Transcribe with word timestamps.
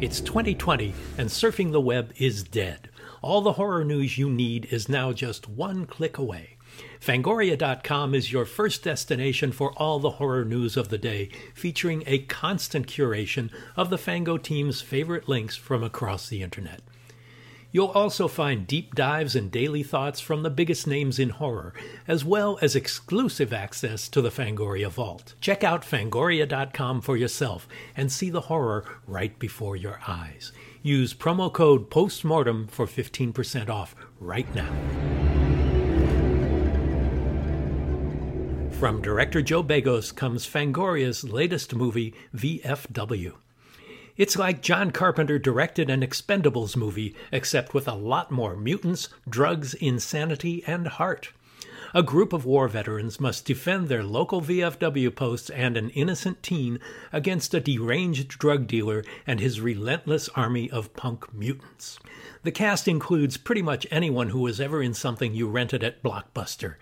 It's 0.00 0.22
2020 0.22 0.94
and 1.18 1.28
surfing 1.28 1.72
the 1.72 1.80
web 1.80 2.14
is 2.16 2.42
dead. 2.42 2.88
All 3.20 3.42
the 3.42 3.52
horror 3.52 3.84
news 3.84 4.16
you 4.16 4.30
need 4.30 4.64
is 4.70 4.88
now 4.88 5.12
just 5.12 5.46
one 5.46 5.84
click 5.84 6.16
away. 6.16 6.56
Fangoria.com 6.98 8.14
is 8.14 8.32
your 8.32 8.46
first 8.46 8.82
destination 8.82 9.52
for 9.52 9.72
all 9.74 9.98
the 9.98 10.12
horror 10.12 10.46
news 10.46 10.78
of 10.78 10.88
the 10.88 10.96
day, 10.96 11.28
featuring 11.54 12.02
a 12.06 12.20
constant 12.20 12.86
curation 12.86 13.50
of 13.76 13.90
the 13.90 13.98
Fango 13.98 14.38
team's 14.38 14.80
favorite 14.80 15.28
links 15.28 15.56
from 15.56 15.82
across 15.82 16.30
the 16.30 16.42
internet. 16.42 16.80
You'll 17.72 17.86
also 17.86 18.26
find 18.26 18.66
deep 18.66 18.94
dives 18.94 19.36
and 19.36 19.50
daily 19.50 19.82
thoughts 19.82 20.20
from 20.20 20.42
the 20.42 20.50
biggest 20.50 20.86
names 20.86 21.18
in 21.18 21.30
horror, 21.30 21.72
as 22.08 22.24
well 22.24 22.58
as 22.60 22.74
exclusive 22.74 23.52
access 23.52 24.08
to 24.08 24.20
the 24.20 24.30
Fangoria 24.30 24.88
Vault. 24.88 25.34
Check 25.40 25.62
out 25.62 25.82
fangoria.com 25.82 27.00
for 27.00 27.16
yourself 27.16 27.68
and 27.96 28.10
see 28.10 28.30
the 28.30 28.42
horror 28.42 28.84
right 29.06 29.38
before 29.38 29.76
your 29.76 30.00
eyes. 30.06 30.52
Use 30.82 31.14
promo 31.14 31.52
code 31.52 31.90
POSTMORTEM 31.90 32.68
for 32.70 32.86
15% 32.86 33.68
off 33.68 33.94
right 34.18 34.52
now. 34.54 34.70
From 38.80 39.02
director 39.02 39.42
Joe 39.42 39.62
Begos 39.62 40.14
comes 40.14 40.46
Fangoria's 40.46 41.22
latest 41.22 41.74
movie, 41.74 42.14
VFW. 42.34 43.34
It's 44.20 44.36
like 44.36 44.60
John 44.60 44.90
Carpenter 44.90 45.38
directed 45.38 45.88
an 45.88 46.02
Expendables 46.02 46.76
movie, 46.76 47.14
except 47.32 47.72
with 47.72 47.88
a 47.88 47.94
lot 47.94 48.30
more 48.30 48.54
mutants, 48.54 49.08
drugs, 49.26 49.72
insanity, 49.72 50.62
and 50.66 50.88
heart. 50.88 51.32
A 51.94 52.02
group 52.02 52.34
of 52.34 52.44
war 52.44 52.68
veterans 52.68 53.18
must 53.18 53.46
defend 53.46 53.88
their 53.88 54.02
local 54.02 54.42
VFW 54.42 55.16
posts 55.16 55.48
and 55.48 55.78
an 55.78 55.88
innocent 55.90 56.42
teen 56.42 56.80
against 57.14 57.54
a 57.54 57.60
deranged 57.60 58.28
drug 58.38 58.66
dealer 58.66 59.02
and 59.26 59.40
his 59.40 59.62
relentless 59.62 60.28
army 60.36 60.70
of 60.70 60.92
punk 60.92 61.32
mutants. 61.32 61.98
The 62.42 62.52
cast 62.52 62.88
includes 62.88 63.38
pretty 63.38 63.62
much 63.62 63.86
anyone 63.90 64.28
who 64.28 64.40
was 64.40 64.60
ever 64.60 64.82
in 64.82 64.92
something 64.92 65.32
you 65.32 65.48
rented 65.48 65.82
at 65.82 66.02
Blockbuster. 66.02 66.74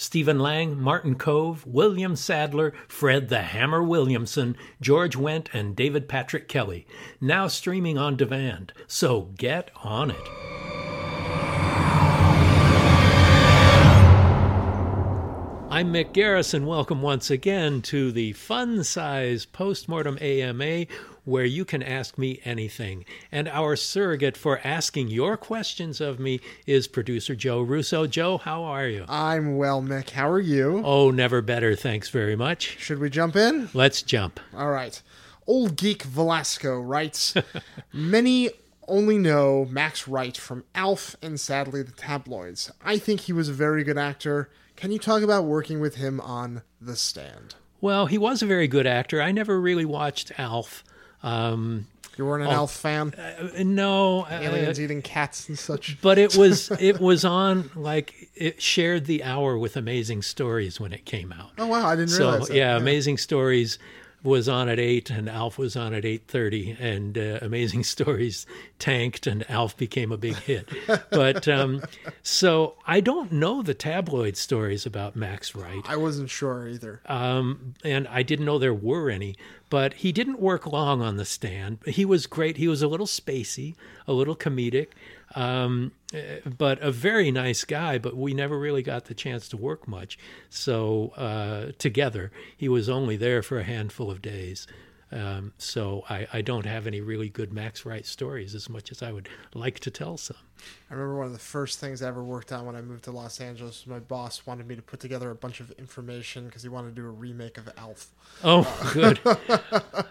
Stephen 0.00 0.38
Lang, 0.38 0.80
Martin 0.80 1.14
Kove, 1.14 1.66
William 1.66 2.16
Sadler, 2.16 2.72
Fred 2.88 3.28
the 3.28 3.42
Hammer 3.42 3.82
Williamson, 3.82 4.56
George 4.80 5.14
Wendt, 5.14 5.48
and 5.52 5.76
David 5.76 6.08
Patrick 6.08 6.48
Kelly. 6.48 6.86
Now 7.20 7.48
streaming 7.48 7.98
on 7.98 8.16
demand. 8.16 8.72
So 8.86 9.28
get 9.36 9.70
on 9.84 10.10
it. 10.10 10.16
I'm 15.72 15.92
Mick 15.92 16.12
Garris. 16.12 16.58
Welcome 16.64 17.02
once 17.02 17.30
again 17.30 17.82
to 17.82 18.10
the 18.10 18.32
fun 18.32 18.82
size 18.82 19.44
postmortem 19.44 20.16
AMA 20.20 20.86
where 21.24 21.44
you 21.44 21.64
can 21.64 21.82
ask 21.82 22.18
me 22.18 22.40
anything. 22.44 23.04
And 23.30 23.48
our 23.48 23.76
surrogate 23.76 24.36
for 24.36 24.60
asking 24.64 25.08
your 25.08 25.36
questions 25.36 26.00
of 26.00 26.18
me 26.18 26.40
is 26.66 26.88
producer 26.88 27.34
Joe 27.34 27.60
Russo. 27.60 28.06
Joe, 28.06 28.38
how 28.38 28.64
are 28.64 28.86
you? 28.86 29.04
I'm 29.08 29.56
well, 29.56 29.82
Mick. 29.82 30.10
How 30.10 30.28
are 30.28 30.40
you? 30.40 30.82
Oh, 30.84 31.10
never 31.10 31.42
better. 31.42 31.74
Thanks 31.74 32.08
very 32.08 32.36
much. 32.36 32.78
Should 32.78 32.98
we 32.98 33.10
jump 33.10 33.36
in? 33.36 33.68
Let's 33.74 34.02
jump. 34.02 34.40
All 34.56 34.70
right. 34.70 35.00
Old 35.46 35.76
Geek 35.76 36.02
Velasco 36.04 36.78
writes 36.80 37.34
Many 37.92 38.50
only 38.90 39.18
know 39.18 39.66
Max 39.70 40.08
Wright 40.08 40.36
from 40.36 40.64
Alf 40.74 41.16
and 41.22 41.38
sadly 41.38 41.82
the 41.82 41.92
tabloids. 41.92 42.70
I 42.84 42.98
think 42.98 43.20
he 43.20 43.32
was 43.32 43.48
a 43.48 43.52
very 43.52 43.84
good 43.84 43.96
actor. 43.96 44.50
Can 44.76 44.90
you 44.90 44.98
talk 44.98 45.22
about 45.22 45.44
working 45.44 45.80
with 45.80 45.96
him 45.96 46.20
on 46.20 46.62
The 46.80 46.96
Stand? 46.96 47.54
Well, 47.80 48.06
he 48.06 48.18
was 48.18 48.42
a 48.42 48.46
very 48.46 48.68
good 48.68 48.86
actor. 48.86 49.22
I 49.22 49.32
never 49.32 49.60
really 49.60 49.84
watched 49.84 50.38
Alf. 50.38 50.84
Um, 51.22 51.86
you 52.16 52.26
weren't 52.26 52.42
an 52.42 52.50
oh, 52.50 52.52
Alf 52.52 52.72
fan? 52.72 53.14
Uh, 53.14 53.62
no, 53.62 54.26
aliens 54.28 54.78
uh, 54.78 54.82
eating 54.82 55.00
cats 55.00 55.48
and 55.48 55.58
such. 55.58 56.00
But 56.02 56.18
it 56.18 56.36
was 56.36 56.70
it 56.80 57.00
was 57.00 57.24
on 57.24 57.70
like 57.74 58.28
it 58.34 58.60
shared 58.60 59.06
the 59.06 59.24
hour 59.24 59.56
with 59.56 59.76
Amazing 59.76 60.22
Stories 60.22 60.78
when 60.78 60.92
it 60.92 61.04
came 61.04 61.32
out. 61.32 61.52
Oh 61.56 61.66
wow, 61.66 61.86
I 61.86 61.96
didn't 61.96 62.10
so, 62.10 62.30
realize 62.30 62.48
that. 62.48 62.54
Yeah, 62.54 62.72
yeah, 62.72 62.76
Amazing 62.76 63.18
Stories 63.18 63.78
was 64.22 64.48
on 64.48 64.68
at 64.68 64.78
eight 64.78 65.10
and 65.10 65.28
Alf 65.28 65.58
was 65.58 65.76
on 65.76 65.94
at 65.94 66.04
eight 66.04 66.26
thirty, 66.26 66.76
and 66.78 67.16
uh, 67.16 67.38
Amazing 67.42 67.84
Stories 67.84 68.46
tanked 68.78 69.26
and 69.26 69.48
Alf 69.50 69.76
became 69.76 70.12
a 70.12 70.16
big 70.16 70.36
hit. 70.36 70.68
but 71.10 71.48
um, 71.48 71.82
so 72.22 72.76
I 72.86 73.00
don't 73.00 73.32
know 73.32 73.62
the 73.62 73.74
tabloid 73.74 74.36
stories 74.36 74.86
about 74.86 75.16
Max 75.16 75.54
Wright. 75.54 75.82
I 75.88 75.96
wasn't 75.96 76.30
sure 76.30 76.68
either, 76.68 77.00
um, 77.06 77.74
and 77.84 78.06
I 78.08 78.22
didn't 78.22 78.46
know 78.46 78.58
there 78.58 78.74
were 78.74 79.10
any. 79.10 79.36
But 79.70 79.94
he 79.94 80.10
didn't 80.10 80.40
work 80.40 80.66
long 80.66 81.00
on 81.00 81.16
the 81.16 81.24
stand. 81.24 81.78
He 81.86 82.04
was 82.04 82.26
great. 82.26 82.56
He 82.56 82.66
was 82.66 82.82
a 82.82 82.88
little 82.88 83.06
spacey, 83.06 83.76
a 84.04 84.12
little 84.12 84.34
comedic. 84.34 84.88
Um, 85.34 85.92
but 86.58 86.80
a 86.82 86.90
very 86.90 87.30
nice 87.30 87.64
guy, 87.64 87.98
but 87.98 88.16
we 88.16 88.34
never 88.34 88.58
really 88.58 88.82
got 88.82 89.04
the 89.04 89.14
chance 89.14 89.48
to 89.50 89.56
work 89.56 89.86
much. 89.86 90.18
So 90.48 91.12
uh, 91.16 91.72
together, 91.78 92.32
he 92.56 92.68
was 92.68 92.88
only 92.88 93.16
there 93.16 93.42
for 93.42 93.58
a 93.58 93.62
handful 93.62 94.10
of 94.10 94.20
days. 94.20 94.66
Um, 95.12 95.52
so 95.58 96.04
I, 96.08 96.26
I, 96.32 96.40
don't 96.40 96.66
have 96.66 96.86
any 96.86 97.00
really 97.00 97.28
good 97.28 97.52
Max 97.52 97.84
Wright 97.84 98.06
stories 98.06 98.54
as 98.54 98.68
much 98.68 98.92
as 98.92 99.02
I 99.02 99.10
would 99.10 99.28
like 99.54 99.80
to 99.80 99.90
tell 99.90 100.16
some. 100.16 100.36
I 100.88 100.94
remember 100.94 101.16
one 101.16 101.26
of 101.26 101.32
the 101.32 101.38
first 101.40 101.80
things 101.80 102.00
I 102.00 102.06
ever 102.06 102.22
worked 102.22 102.52
on 102.52 102.64
when 102.64 102.76
I 102.76 102.80
moved 102.80 103.04
to 103.04 103.10
Los 103.10 103.40
Angeles. 103.40 103.88
My 103.88 103.98
boss 103.98 104.46
wanted 104.46 104.68
me 104.68 104.76
to 104.76 104.82
put 104.82 105.00
together 105.00 105.30
a 105.30 105.34
bunch 105.34 105.58
of 105.58 105.72
information 105.72 106.46
because 106.46 106.62
he 106.62 106.68
wanted 106.68 106.94
to 106.94 107.02
do 107.02 107.08
a 107.08 107.10
remake 107.10 107.58
of 107.58 107.68
Alf. 107.76 108.06
Oh, 108.44 108.90
good. 108.94 109.18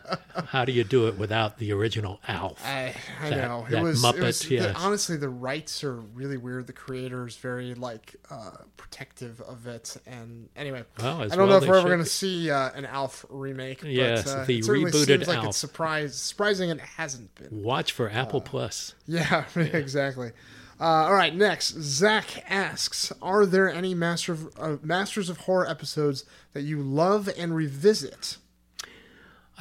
How 0.49 0.65
do 0.65 0.71
you 0.71 0.83
do 0.83 1.07
it 1.07 1.15
without 1.15 1.59
the 1.59 1.71
original 1.73 2.19
Alf? 2.27 2.65
I, 2.65 2.95
I 3.21 3.29
that, 3.29 3.47
know 3.47 3.67
that 3.69 3.77
it 3.77 3.83
was 3.83 4.03
Muppet. 4.03 4.17
It 4.17 4.23
was, 4.23 4.49
yes. 4.49 4.73
the, 4.73 4.79
honestly, 4.79 5.15
the 5.15 5.29
rights 5.29 5.83
are 5.83 5.97
really 5.97 6.37
weird. 6.37 6.65
The 6.65 6.73
creator 6.73 7.27
is 7.27 7.35
very 7.35 7.75
like 7.75 8.15
uh, 8.31 8.53
protective 8.75 9.41
of 9.41 9.67
it, 9.67 9.95
and 10.07 10.49
anyway, 10.55 10.85
well, 10.97 11.21
I 11.21 11.27
don't 11.27 11.37
well 11.37 11.47
know 11.47 11.57
if 11.57 11.67
we're 11.67 11.77
ever 11.77 11.87
going 11.87 11.99
to 11.99 12.05
see 12.05 12.49
uh, 12.49 12.71
an 12.73 12.85
Alf 12.85 13.27
remake. 13.29 13.83
Yes, 13.83 14.23
but, 14.23 14.39
uh, 14.39 14.45
the 14.45 14.57
it 14.57 14.63
rebooted 14.63 15.05
seems 15.05 15.27
like 15.27 15.37
Alf. 15.37 15.47
it's 15.49 15.57
surprise, 15.57 16.15
surprising 16.15 16.71
it 16.71 16.79
hasn't 16.79 17.35
been. 17.35 17.61
Watch 17.61 17.91
for 17.91 18.09
Apple 18.09 18.41
Plus. 18.41 18.95
Yeah, 19.05 19.45
exactly. 19.55 20.31
Uh, 20.79 20.83
all 20.83 21.13
right, 21.13 21.35
next, 21.35 21.79
Zach 21.79 22.43
asks: 22.49 23.13
Are 23.21 23.45
there 23.45 23.71
any 23.71 23.93
Master 23.93 24.31
of, 24.31 24.59
uh, 24.59 24.77
Masters 24.81 25.29
of 25.29 25.41
Horror 25.41 25.69
episodes 25.69 26.25
that 26.53 26.61
you 26.61 26.81
love 26.81 27.29
and 27.37 27.55
revisit? 27.55 28.37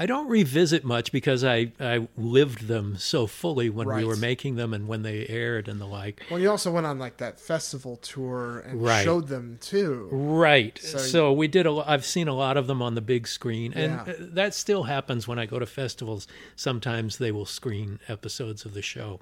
I 0.00 0.06
don't 0.06 0.28
revisit 0.28 0.84
much 0.84 1.10
because 1.10 1.42
I, 1.42 1.72
I 1.80 2.06
lived 2.16 2.68
them 2.68 2.96
so 2.98 3.26
fully 3.26 3.68
when 3.68 3.88
Right. 3.88 3.98
we 3.98 4.04
were 4.04 4.16
making 4.16 4.54
them 4.54 4.72
and 4.72 4.86
when 4.86 5.02
they 5.02 5.26
aired 5.26 5.66
and 5.66 5.80
the 5.80 5.86
like. 5.86 6.22
Well, 6.30 6.38
you 6.38 6.48
also 6.50 6.70
went 6.70 6.86
on 6.86 7.00
like 7.00 7.16
that 7.16 7.40
festival 7.40 7.96
tour 7.96 8.60
and 8.60 8.80
Right. 8.80 9.02
showed 9.02 9.26
them 9.26 9.58
too. 9.60 10.08
Right. 10.12 10.78
So 10.80 10.98
So, 10.98 11.32
we 11.32 11.48
did 11.48 11.66
a 11.66 11.72
I've 11.84 12.04
seen 12.06 12.28
a 12.28 12.34
lot 12.34 12.56
of 12.56 12.68
them 12.68 12.80
on 12.80 12.94
the 12.94 13.00
big 13.00 13.26
screen 13.26 13.72
and 13.74 14.06
Yeah. 14.06 14.14
that 14.18 14.54
still 14.54 14.84
happens 14.84 15.26
when 15.26 15.38
I 15.38 15.46
go 15.46 15.58
to 15.58 15.66
festivals. 15.66 16.28
Sometimes 16.54 17.18
they 17.18 17.32
will 17.32 17.46
screen 17.46 17.98
episodes 18.06 18.64
of 18.64 18.74
the 18.74 18.82
show. 18.82 19.18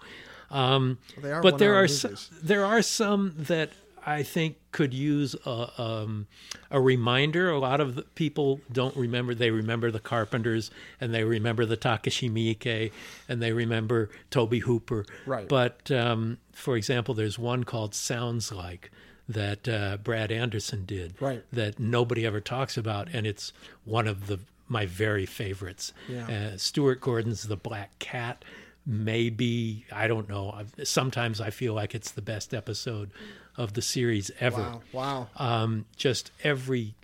Um, 0.50 0.98
They 1.20 1.32
are 1.32 1.40
but 1.42 1.56
there 1.58 1.74
are 1.74 1.88
some, 1.88 2.16
there 2.42 2.64
are 2.66 2.82
some 2.82 3.34
that 3.38 3.70
I 4.06 4.22
think 4.22 4.56
could 4.70 4.94
use 4.94 5.34
a, 5.44 5.82
um, 5.82 6.28
a 6.70 6.80
reminder. 6.80 7.50
A 7.50 7.58
lot 7.58 7.80
of 7.80 7.96
the 7.96 8.02
people 8.02 8.60
don't 8.70 8.96
remember. 8.96 9.34
They 9.34 9.50
remember 9.50 9.90
the 9.90 9.98
Carpenters 10.00 10.70
and 11.00 11.12
they 11.12 11.24
remember 11.24 11.66
the 11.66 11.76
Takashi 11.76 12.30
Miike 12.30 12.92
and 13.28 13.42
they 13.42 13.52
remember 13.52 14.10
Tobe 14.30 14.54
Hooper. 14.60 15.04
Right. 15.26 15.48
But 15.48 15.90
um, 15.90 16.38
for 16.52 16.76
example, 16.76 17.14
there's 17.14 17.38
one 17.38 17.64
called 17.64 17.94
Sounds 17.94 18.52
Like 18.52 18.90
that 19.28 19.68
uh, 19.68 19.96
Brad 19.96 20.30
Anderson 20.30 20.84
did 20.86 21.14
Right. 21.20 21.42
that 21.52 21.80
nobody 21.80 22.24
ever 22.24 22.40
talks 22.40 22.76
about, 22.76 23.08
and 23.12 23.26
it's 23.26 23.52
one 23.84 24.06
of 24.06 24.28
the 24.28 24.38
my 24.68 24.86
very 24.86 25.26
favorites. 25.26 25.92
Yeah. 26.08 26.50
Uh, 26.54 26.56
Stuart 26.56 27.00
Gordon's 27.00 27.44
The 27.44 27.56
Black 27.56 27.98
Cat. 27.98 28.44
Maybe 28.86 29.84
I 29.90 30.06
don't 30.06 30.28
know. 30.28 30.62
Sometimes 30.84 31.40
I 31.40 31.50
feel 31.50 31.74
like 31.74 31.94
it's 31.94 32.12
the 32.12 32.22
best 32.22 32.54
episode 32.54 33.10
of 33.56 33.72
the 33.72 33.82
series 33.82 34.30
ever. 34.38 34.60
Wow! 34.60 34.82
Wow! 34.92 35.28
Um, 35.36 35.86
just 35.96 36.30
every 36.44 36.94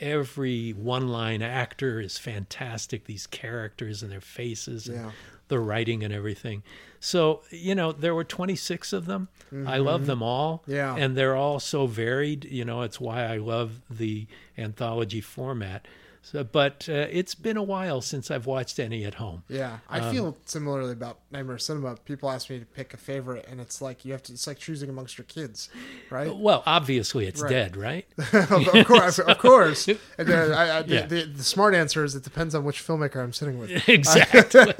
every 0.00 0.70
one 0.72 1.08
line 1.08 1.42
actor 1.42 2.00
is 2.00 2.18
fantastic. 2.18 3.04
These 3.04 3.26
characters 3.26 4.02
and 4.02 4.10
their 4.10 4.20
faces 4.20 4.88
and 4.88 4.96
Yeah. 4.96 5.10
the 5.48 5.58
writing 5.58 6.02
and 6.04 6.12
everything. 6.12 6.62
So, 7.00 7.42
you 7.50 7.74
know, 7.74 7.92
there 7.92 8.14
were 8.14 8.24
26 8.24 8.92
of 8.92 9.06
them. 9.06 9.28
I 9.66 9.78
love 9.78 10.04
them 10.06 10.22
all. 10.22 10.58
Mm-hmm. 10.62 10.72
Yeah. 10.72 10.96
And 10.96 11.16
they're 11.16 11.36
all 11.36 11.60
so 11.60 11.86
varied. 11.86 12.44
You 12.44 12.64
know, 12.64 12.82
it's 12.82 13.00
why 13.00 13.24
I 13.24 13.36
love 13.38 13.80
the 13.88 14.26
anthology 14.58 15.20
format. 15.22 15.86
So, 16.32 16.42
but 16.42 16.88
uh, 16.88 17.06
it's 17.08 17.36
been 17.36 17.56
a 17.56 17.62
while 17.62 18.00
since 18.00 18.32
I've 18.32 18.46
watched 18.46 18.80
any 18.80 19.04
at 19.04 19.14
home. 19.14 19.44
Yeah, 19.48 19.78
I 19.88 20.00
Um, 20.00 20.12
feel 20.12 20.36
similarly 20.44 20.90
about 20.90 21.20
Nightmare 21.30 21.56
Cinema. 21.58 21.94
People 22.04 22.28
ask 22.28 22.50
me 22.50 22.58
to 22.58 22.64
pick 22.64 22.92
a 22.92 22.96
favorite, 22.96 23.46
and 23.48 23.60
it's 23.60 23.80
like 23.80 24.04
you 24.04 24.10
have 24.10 24.24
to. 24.24 24.32
It's 24.32 24.44
like 24.48 24.58
choosing 24.58 24.90
amongst 24.90 25.18
your 25.18 25.24
kids, 25.26 25.68
right? 26.10 26.36
Well, 26.36 26.64
obviously 26.66 27.26
it's 27.28 27.40
Right. 27.42 27.48
dead, 27.50 27.76
right? 27.76 28.06
of, 28.32 28.86
course, 28.88 29.20
of 29.20 29.38
course. 29.38 29.88
And, 30.18 30.28
uh, 30.30 30.34
I, 30.56 30.62
I, 30.78 30.78
Yeah. 30.80 31.06
the, 31.06 31.06
the, 31.06 31.24
the 31.26 31.44
smart 31.44 31.76
answer 31.76 32.02
is 32.02 32.16
it 32.16 32.24
depends 32.24 32.56
on 32.56 32.64
which 32.64 32.84
filmmaker 32.84 33.22
I'm 33.22 33.32
sitting 33.32 33.60
with. 33.60 33.70
exactly. 33.88 34.72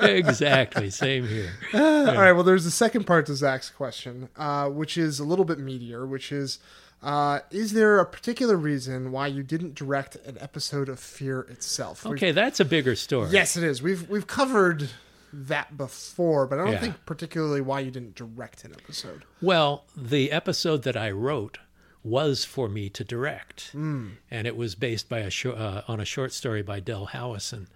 exactly. 0.00 0.90
Same 0.90 1.28
here. 1.28 1.52
All 1.74 2.06
right. 2.16 2.32
Well, 2.32 2.42
there's 2.44 2.64
the 2.64 2.70
second 2.72 3.04
part 3.04 3.26
to 3.26 3.36
Zach's 3.36 3.70
question, 3.70 4.30
uh, 4.36 4.68
which 4.68 4.98
is 4.98 5.20
a 5.20 5.24
little 5.24 5.44
bit 5.44 5.58
meatier, 5.58 6.08
which 6.08 6.32
is. 6.32 6.58
Uh, 7.02 7.40
is 7.50 7.72
there 7.74 8.00
a 8.00 8.06
particular 8.06 8.56
reason 8.56 9.12
why 9.12 9.26
you 9.28 9.42
didn't 9.42 9.74
direct 9.74 10.16
an 10.26 10.36
episode 10.40 10.88
of 10.88 10.98
Fear 10.98 11.42
itself? 11.42 12.04
We've- 12.04 12.16
Okay, 12.16 12.32
that's 12.32 12.58
a 12.60 12.64
bigger 12.64 12.96
story. 12.96 13.30
Yes, 13.30 13.56
it 13.56 13.62
is. 13.64 13.80
We've 13.80 14.08
we've 14.08 14.26
covered 14.26 14.90
that 15.32 15.76
before, 15.76 16.46
but 16.46 16.58
I 16.58 16.64
don't 16.64 16.72
Yeah. 16.72 16.80
think 16.80 16.96
particularly 17.06 17.60
why 17.60 17.80
you 17.80 17.90
didn't 17.90 18.14
direct 18.14 18.64
an 18.64 18.72
episode. 18.82 19.24
Well, 19.42 19.84
the 19.96 20.32
episode 20.32 20.82
that 20.84 20.96
I 20.96 21.10
wrote 21.10 21.58
was 22.02 22.44
for 22.44 22.68
me 22.68 22.88
to 22.90 23.04
direct, 23.04 23.68
Hmm. 23.72 24.08
and 24.30 24.46
it 24.46 24.56
was 24.56 24.74
based 24.74 25.08
by 25.08 25.18
a 25.18 25.30
shor- 25.30 25.54
uh, 25.56 25.82
on 25.86 26.00
a 26.00 26.04
short 26.04 26.32
story 26.32 26.62
by 26.62 26.80
Del 26.80 27.08
Howison, 27.08 27.66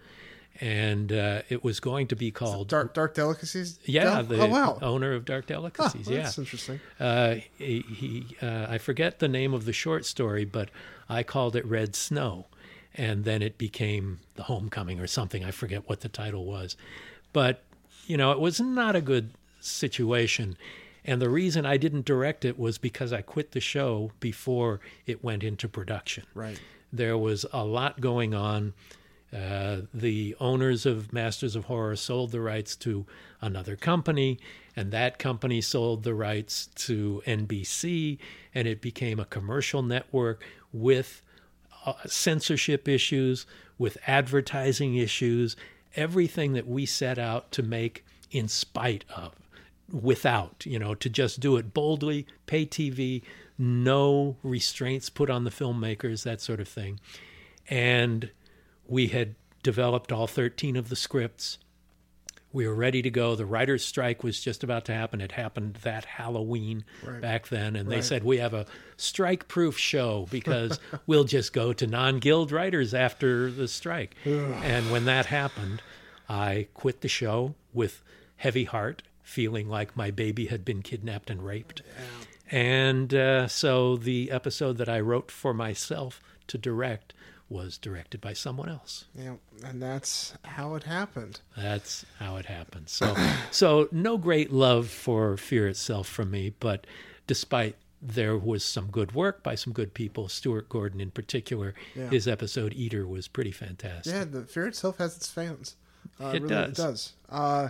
and 0.61 1.13
uh, 1.13 1.43
it 1.49 1.65
was 1.65 1.81
going 1.81 2.07
to 2.09 2.17
be 2.17 2.31
called 2.31 2.69
Dark 2.69 2.95
Dark 2.95 3.15
Delicacies. 3.15 3.79
yeah, 3.85 4.19
Oh, 4.21 4.23
the 4.23 4.41
oh 4.43 4.47
wow. 4.47 4.79
owner 4.83 5.13
of 5.15 5.25
Dark 5.25 5.45
Huh, 5.49 5.55
Delicacies. 5.55 6.09
yeah, 6.09 6.23
that's 6.23 6.39
interesting. 6.39 6.81
uh, 7.01 7.37
he, 7.59 7.81
he 7.81 8.37
uh, 8.43 8.67
I 8.69 8.79
forget 8.79 9.19
the 9.19 9.29
name 9.29 9.55
of 9.55 9.65
the 9.65 9.73
short 9.73 10.05
story, 10.07 10.45
but 10.45 10.71
I 11.09 11.23
called 11.23 11.57
it 11.57 11.65
Red 11.67 11.95
Snow, 11.97 12.47
and 12.95 13.25
then 13.25 13.43
it 13.43 13.59
became 13.59 14.21
The 14.35 14.45
Homecoming 14.45 15.01
or 15.01 15.07
something. 15.07 15.45
I 15.45 15.51
forget 15.51 15.89
what 15.89 16.01
the 16.01 16.09
title 16.09 16.45
was, 16.45 16.77
but 17.33 17.63
you 18.07 18.17
know, 18.17 18.33
it 18.33 18.41
was 18.41 18.61
not 18.61 18.97
a 18.97 19.01
good 19.01 19.31
situation. 19.61 20.57
And 21.05 21.21
the 21.21 21.29
reason 21.31 21.67
I 21.67 21.77
didn't 21.79 22.05
direct 22.05 22.45
it 22.45 22.59
was 22.59 22.79
because 22.79 23.13
I 23.13 23.23
quit 23.23 23.53
the 23.53 23.61
show 23.61 24.13
before 24.21 24.81
it 25.07 25.25
went 25.25 25.43
into 25.43 25.69
production. 25.69 26.25
Right. 26.35 26.61
There 26.93 27.17
was 27.19 27.45
a 27.53 27.65
lot 27.65 28.01
going 28.01 28.35
on. 28.35 28.73
Uh, 29.33 29.83
the 29.95 30.37
owners 30.41 30.85
of 30.85 31.13
Masters 31.13 31.57
of 31.57 31.65
Horror 31.65 31.97
sold 31.97 32.33
the 32.33 32.41
rights 32.41 32.77
to 32.77 33.07
another 33.41 33.77
company, 33.77 34.39
and 34.77 34.91
that 34.93 35.19
company 35.19 35.63
sold 35.63 36.03
the 36.03 36.13
rights 36.13 36.67
to 36.75 37.23
NBC, 37.27 38.19
and 38.55 38.69
it 38.69 38.83
became 38.83 39.19
a 39.19 39.25
commercial 39.25 39.83
network 39.83 40.45
with 40.71 41.23
uh, 41.87 41.95
censorship 42.07 42.87
issues, 42.87 43.47
with 43.79 43.97
advertising 44.07 44.97
issues, 44.97 45.57
everything 45.97 46.53
that 46.53 46.69
we 46.69 46.85
set 46.85 47.19
out 47.19 47.51
to 47.53 47.63
make 47.63 48.05
in 48.31 48.49
spite 48.49 49.05
of, 49.17 49.33
without, 49.91 50.67
you 50.67 50.79
know, 50.79 50.95
to 50.95 51.09
just 51.09 51.41
do 51.41 51.57
it 51.57 51.73
boldly, 51.73 52.27
pay 52.45 52.67
TV, 52.67 53.23
no 53.57 54.37
restraints 54.43 55.09
put 55.09 55.31
on 55.31 55.45
the 55.45 55.51
filmmakers, 55.51 56.23
that 56.23 56.41
sort 56.43 56.61
of 56.61 56.69
thing. 56.69 57.01
And 57.69 58.31
we 58.93 59.07
had 59.07 59.35
developed 59.63 60.13
all 60.13 60.27
13 60.27 60.77
of 60.77 60.91
the 60.91 60.97
scripts. 60.97 61.57
We 62.53 62.67
were 62.67 62.75
ready 62.75 63.01
to 63.01 63.11
go. 63.11 63.35
The 63.35 63.47
writer's 63.47 63.83
strike 63.83 64.23
was 64.23 64.39
just 64.39 64.63
about 64.63 64.85
to 64.85 64.93
happen. 64.93 65.23
It 65.23 65.33
happened 65.33 65.79
that 65.83 66.05
Halloween 66.05 66.85
back 67.23 67.49
then. 67.49 67.75
And 67.75 67.91
they 67.91 68.03
said, 68.03 68.23
We 68.23 68.37
have 68.37 68.53
a 68.53 68.67
strike 68.99 69.49
proof 69.49 69.79
show 69.79 70.27
because 70.31 70.79
we'll 71.07 71.25
just 71.25 71.55
go 71.55 71.73
to 71.73 71.87
non 71.87 72.19
guild 72.19 72.53
writers 72.53 72.93
after 72.93 73.51
the 73.51 73.67
strike. 73.67 74.15
and 74.27 74.91
when 74.93 75.07
that 75.07 75.25
happened, 75.25 75.81
I 76.29 76.69
quit 76.75 77.01
the 77.01 77.09
show 77.09 77.55
with 77.73 78.03
heavy 78.37 78.65
heart, 78.65 79.01
feeling 79.23 79.71
like 79.71 79.97
my 79.97 80.11
baby 80.11 80.47
had 80.47 80.67
been 80.67 80.83
kidnapped 80.83 81.31
and 81.31 81.43
raped. 81.43 81.81
And 82.51 83.15
uh, 83.15 83.49
so 83.49 83.97
the 83.97 84.31
episode 84.31 84.77
that 84.77 84.91
I 84.91 85.01
wrote 85.01 85.31
for 85.31 85.55
myself 85.55 86.21
to 86.49 86.59
direct 86.59 87.15
was 87.53 87.79
directed 87.79 88.21
by 88.21 88.33
someone 88.33 88.69
else. 88.69 89.05
Yeah, 89.15 89.35
and 89.65 89.81
that's 89.83 90.35
how 90.45 90.75
it 90.75 90.85
happened. 90.85 91.41
That's 91.57 92.05
how 92.19 92.37
it 92.37 92.47
happened. 92.47 92.89
So, 92.89 93.15
so 93.51 93.89
no 93.93 94.17
great 94.19 94.51
love 94.53 94.89
for 94.89 95.37
Fear 95.37 95.69
itself 95.69 96.09
from 96.09 96.31
me, 96.31 96.55
but 96.59 96.87
despite 97.27 97.77
there 98.01 98.37
was 98.37 98.65
some 98.65 98.87
good 98.91 99.13
work 99.15 99.43
by 99.45 99.55
some 99.55 99.73
good 99.73 99.95
people, 99.95 100.29
Stuart 100.29 100.69
Gordon 100.69 101.01
in 101.01 101.11
particular, 101.13 101.75
Yeah. 101.95 102.09
his 102.11 102.27
episode 102.27 102.73
Eater 102.75 103.07
was 103.07 103.29
pretty 103.29 103.53
fantastic. 103.53 104.13
Yeah, 104.13 104.25
the 104.25 104.43
fear 104.45 104.67
itself 104.67 104.99
has 104.99 105.17
its 105.17 105.29
fans. 105.29 105.77
Uh, 106.21 106.29
It 106.35 106.43
really, 106.43 106.49
does. 106.49 106.69
It 106.71 106.77
does. 106.83 107.13
Uh, 107.29 107.69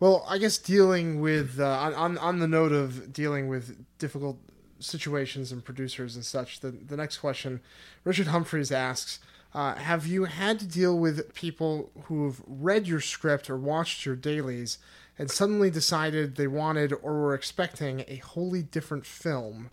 well, 0.00 0.24
I 0.28 0.38
guess 0.38 0.56
dealing 0.58 1.20
with 1.20 1.60
uh, 1.60 1.66
on, 1.68 1.94
on 1.94 2.18
on 2.18 2.38
the 2.38 2.48
note 2.48 2.72
of 2.72 3.12
dealing 3.12 3.48
with 3.48 3.84
difficult 3.98 4.38
situations 4.78 5.52
and 5.52 5.64
producers 5.64 6.16
and 6.16 6.24
such, 6.24 6.60
the 6.60 6.70
the 6.70 6.96
next 6.96 7.18
question, 7.18 7.60
Richard 8.04 8.28
Humphreys 8.28 8.72
asks. 8.72 9.18
Uh, 9.54 9.74
have 9.76 10.06
you 10.06 10.24
had 10.24 10.58
to 10.58 10.66
deal 10.66 10.98
with 10.98 11.32
people 11.34 11.90
who've 12.04 12.42
read 12.46 12.86
your 12.86 13.00
script 13.00 13.48
or 13.48 13.56
watched 13.56 14.04
your 14.04 14.14
dailies 14.14 14.76
and 15.18 15.30
suddenly 15.30 15.70
decided 15.70 16.36
they 16.36 16.46
wanted 16.46 16.92
or 16.92 17.14
were 17.14 17.34
expecting 17.34 18.04
a 18.06 18.16
wholly 18.16 18.62
different 18.62 19.06
film? 19.06 19.70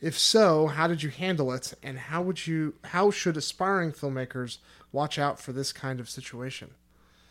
If 0.00 0.18
so, 0.18 0.68
how 0.68 0.86
did 0.86 1.02
you 1.02 1.10
handle 1.10 1.52
it, 1.52 1.74
and 1.82 1.98
how 1.98 2.22
would 2.22 2.46
you 2.46 2.74
how 2.84 3.10
should 3.10 3.36
aspiring 3.36 3.92
filmmakers 3.92 4.58
watch 4.92 5.18
out 5.18 5.38
for 5.38 5.52
this 5.52 5.72
kind 5.72 6.00
of 6.00 6.08
situation? 6.08 6.70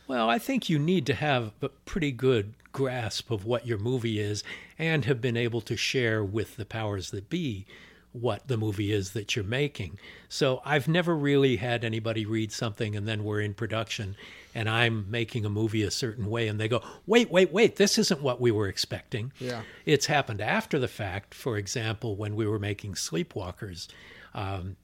Well, 0.08 0.30
I 0.30 0.38
think 0.38 0.70
you 0.70 0.78
need 0.78 1.06
to 1.08 1.16
have 1.16 1.54
a 1.62 1.70
pretty 1.70 2.12
good 2.12 2.54
grasp 2.76 3.32
of 3.32 3.46
what 3.46 3.66
your 3.66 3.78
movie 3.78 4.20
is 4.20 4.44
and 4.78 5.06
have 5.06 5.22
been 5.22 5.38
able 5.38 5.62
to 5.62 5.78
share 5.78 6.22
with 6.22 6.58
the 6.58 6.66
powers 6.66 7.10
that 7.12 7.30
be 7.30 7.66
what 8.12 8.50
the 8.50 8.58
movie 8.58 8.92
is 8.92 9.12
that 9.12 9.34
you're 9.34 9.46
making. 9.46 9.98
So 10.28 10.62
I've 10.66 10.86
never 10.86 11.16
really 11.16 11.56
had 11.56 11.86
anybody 11.86 12.26
read 12.26 12.52
something 12.52 12.94
and 12.94 13.08
then 13.08 13.24
we're 13.24 13.40
in 13.40 13.54
production 13.54 14.18
and 14.54 14.70
I'm 14.70 15.10
making 15.10 15.46
a 15.46 15.50
movie 15.50 15.84
a 15.84 15.92
certain 15.92 16.30
way 16.30 16.50
and 16.50 16.60
they 16.60 16.68
go, 16.68 16.82
wait, 17.06 17.32
wait, 17.32 17.54
wait, 17.54 17.78
this 17.78 17.98
isn't 17.98 18.22
what 18.22 18.42
we 18.42 18.52
were 18.52 18.68
expecting. 18.68 19.32
Yeah. 19.40 19.62
It's 19.86 20.08
happened 20.08 20.42
after 20.42 20.78
the 20.78 20.90
fact. 20.90 21.34
For 21.34 21.56
example, 21.58 22.18
when 22.18 22.36
we 22.36 22.46
were 22.46 22.60
making 22.60 22.96
Sleepwalkers, 22.96 23.88
um, 24.34 24.76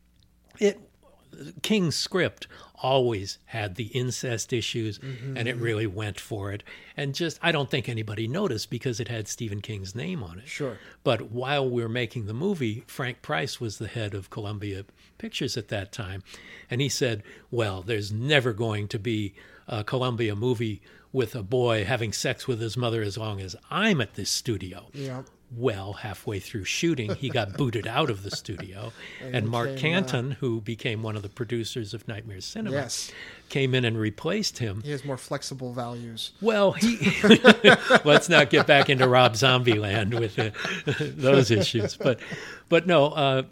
it 0.60 0.79
King's 1.61 1.95
script 1.95 2.47
always 2.83 3.38
had 3.45 3.75
the 3.75 3.85
incest 3.85 4.51
issues 4.51 5.00
and 5.00 5.47
it 5.47 5.55
really 5.57 5.85
went 5.85 6.19
for 6.19 6.51
it. 6.51 6.63
And 6.97 7.13
just, 7.13 7.38
I 7.41 7.51
don't 7.51 7.69
think 7.69 7.88
anybody 7.88 8.27
noticed 8.27 8.69
because 8.69 9.00
it 9.00 9.07
had 9.07 9.27
Stephen 9.27 9.61
King's 9.61 9.93
name 9.95 10.23
on 10.23 10.39
it. 10.39 10.47
Sure. 10.47 10.77
But 11.03 11.31
while 11.31 11.69
we 11.69 11.81
were 11.81 11.89
making 11.89 12.25
the 12.25 12.33
movie, 12.33 12.83
Frank 12.88 13.21
Price 13.21 13.59
was 13.61 13.77
the 13.77 13.88
head 13.88 14.13
of 14.13 14.29
Columbia 14.29 14.85
Pictures 15.17 15.57
at 15.57 15.67
that 15.67 15.91
time. 15.91 16.23
And 16.69 16.81
he 16.81 16.89
said, 16.89 17.21
Well, 17.51 17.81
there's 17.83 18.11
never 18.11 18.53
going 18.53 18.88
to 18.89 19.00
be 19.00 19.35
a 19.67 19.83
Columbia 19.83 20.35
movie 20.35 20.81
with 21.13 21.35
a 21.35 21.43
boy 21.43 21.85
having 21.85 22.13
sex 22.13 22.47
with 22.47 22.59
his 22.59 22.75
mother 22.77 23.01
as 23.01 23.17
long 23.17 23.41
as 23.41 23.55
I'm 23.69 24.01
at 24.01 24.15
this 24.15 24.29
studio. 24.29 24.88
Yeah. 24.93 25.23
Well, 25.53 25.93
halfway 25.93 26.39
through 26.39 26.63
shooting, 26.63 27.15
he 27.15 27.29
got 27.29 27.58
booted 27.58 27.86
out 27.86 28.10
of 28.10 28.24
the 28.24 28.31
studio. 28.31 28.93
and 29.22 29.50
Mark 29.50 29.75
became, 29.75 29.96
uh, 29.96 29.98
Canton, 30.01 30.31
who 30.31 30.62
became 30.62 31.03
one 31.03 31.17
of 31.17 31.24
the 31.24 31.29
producers 31.29 31.93
of 31.93 32.08
Nightmare 32.08 32.39
Cinema, 32.39 32.75
Yes. 32.77 33.12
came 33.50 33.75
in 33.75 33.84
and 33.84 33.98
replaced 33.98 34.60
him. 34.60 34.81
He 34.81 34.91
has 34.91 35.03
more 35.03 35.17
flexible 35.17 35.74
values. 35.74 36.31
Well, 36.41 36.72
he 36.72 36.98
let's 38.05 38.29
not 38.29 38.50
get 38.50 38.65
back 38.65 38.89
into 38.89 39.08
Rob 39.10 39.36
Zombie 39.36 39.77
land 39.77 40.13
with 40.13 40.39
uh, 40.39 40.51
those 41.00 41.51
issues, 41.51 41.98
but 41.98 42.20
but 42.70 42.88
no, 42.88 43.08
uh, 43.08 43.43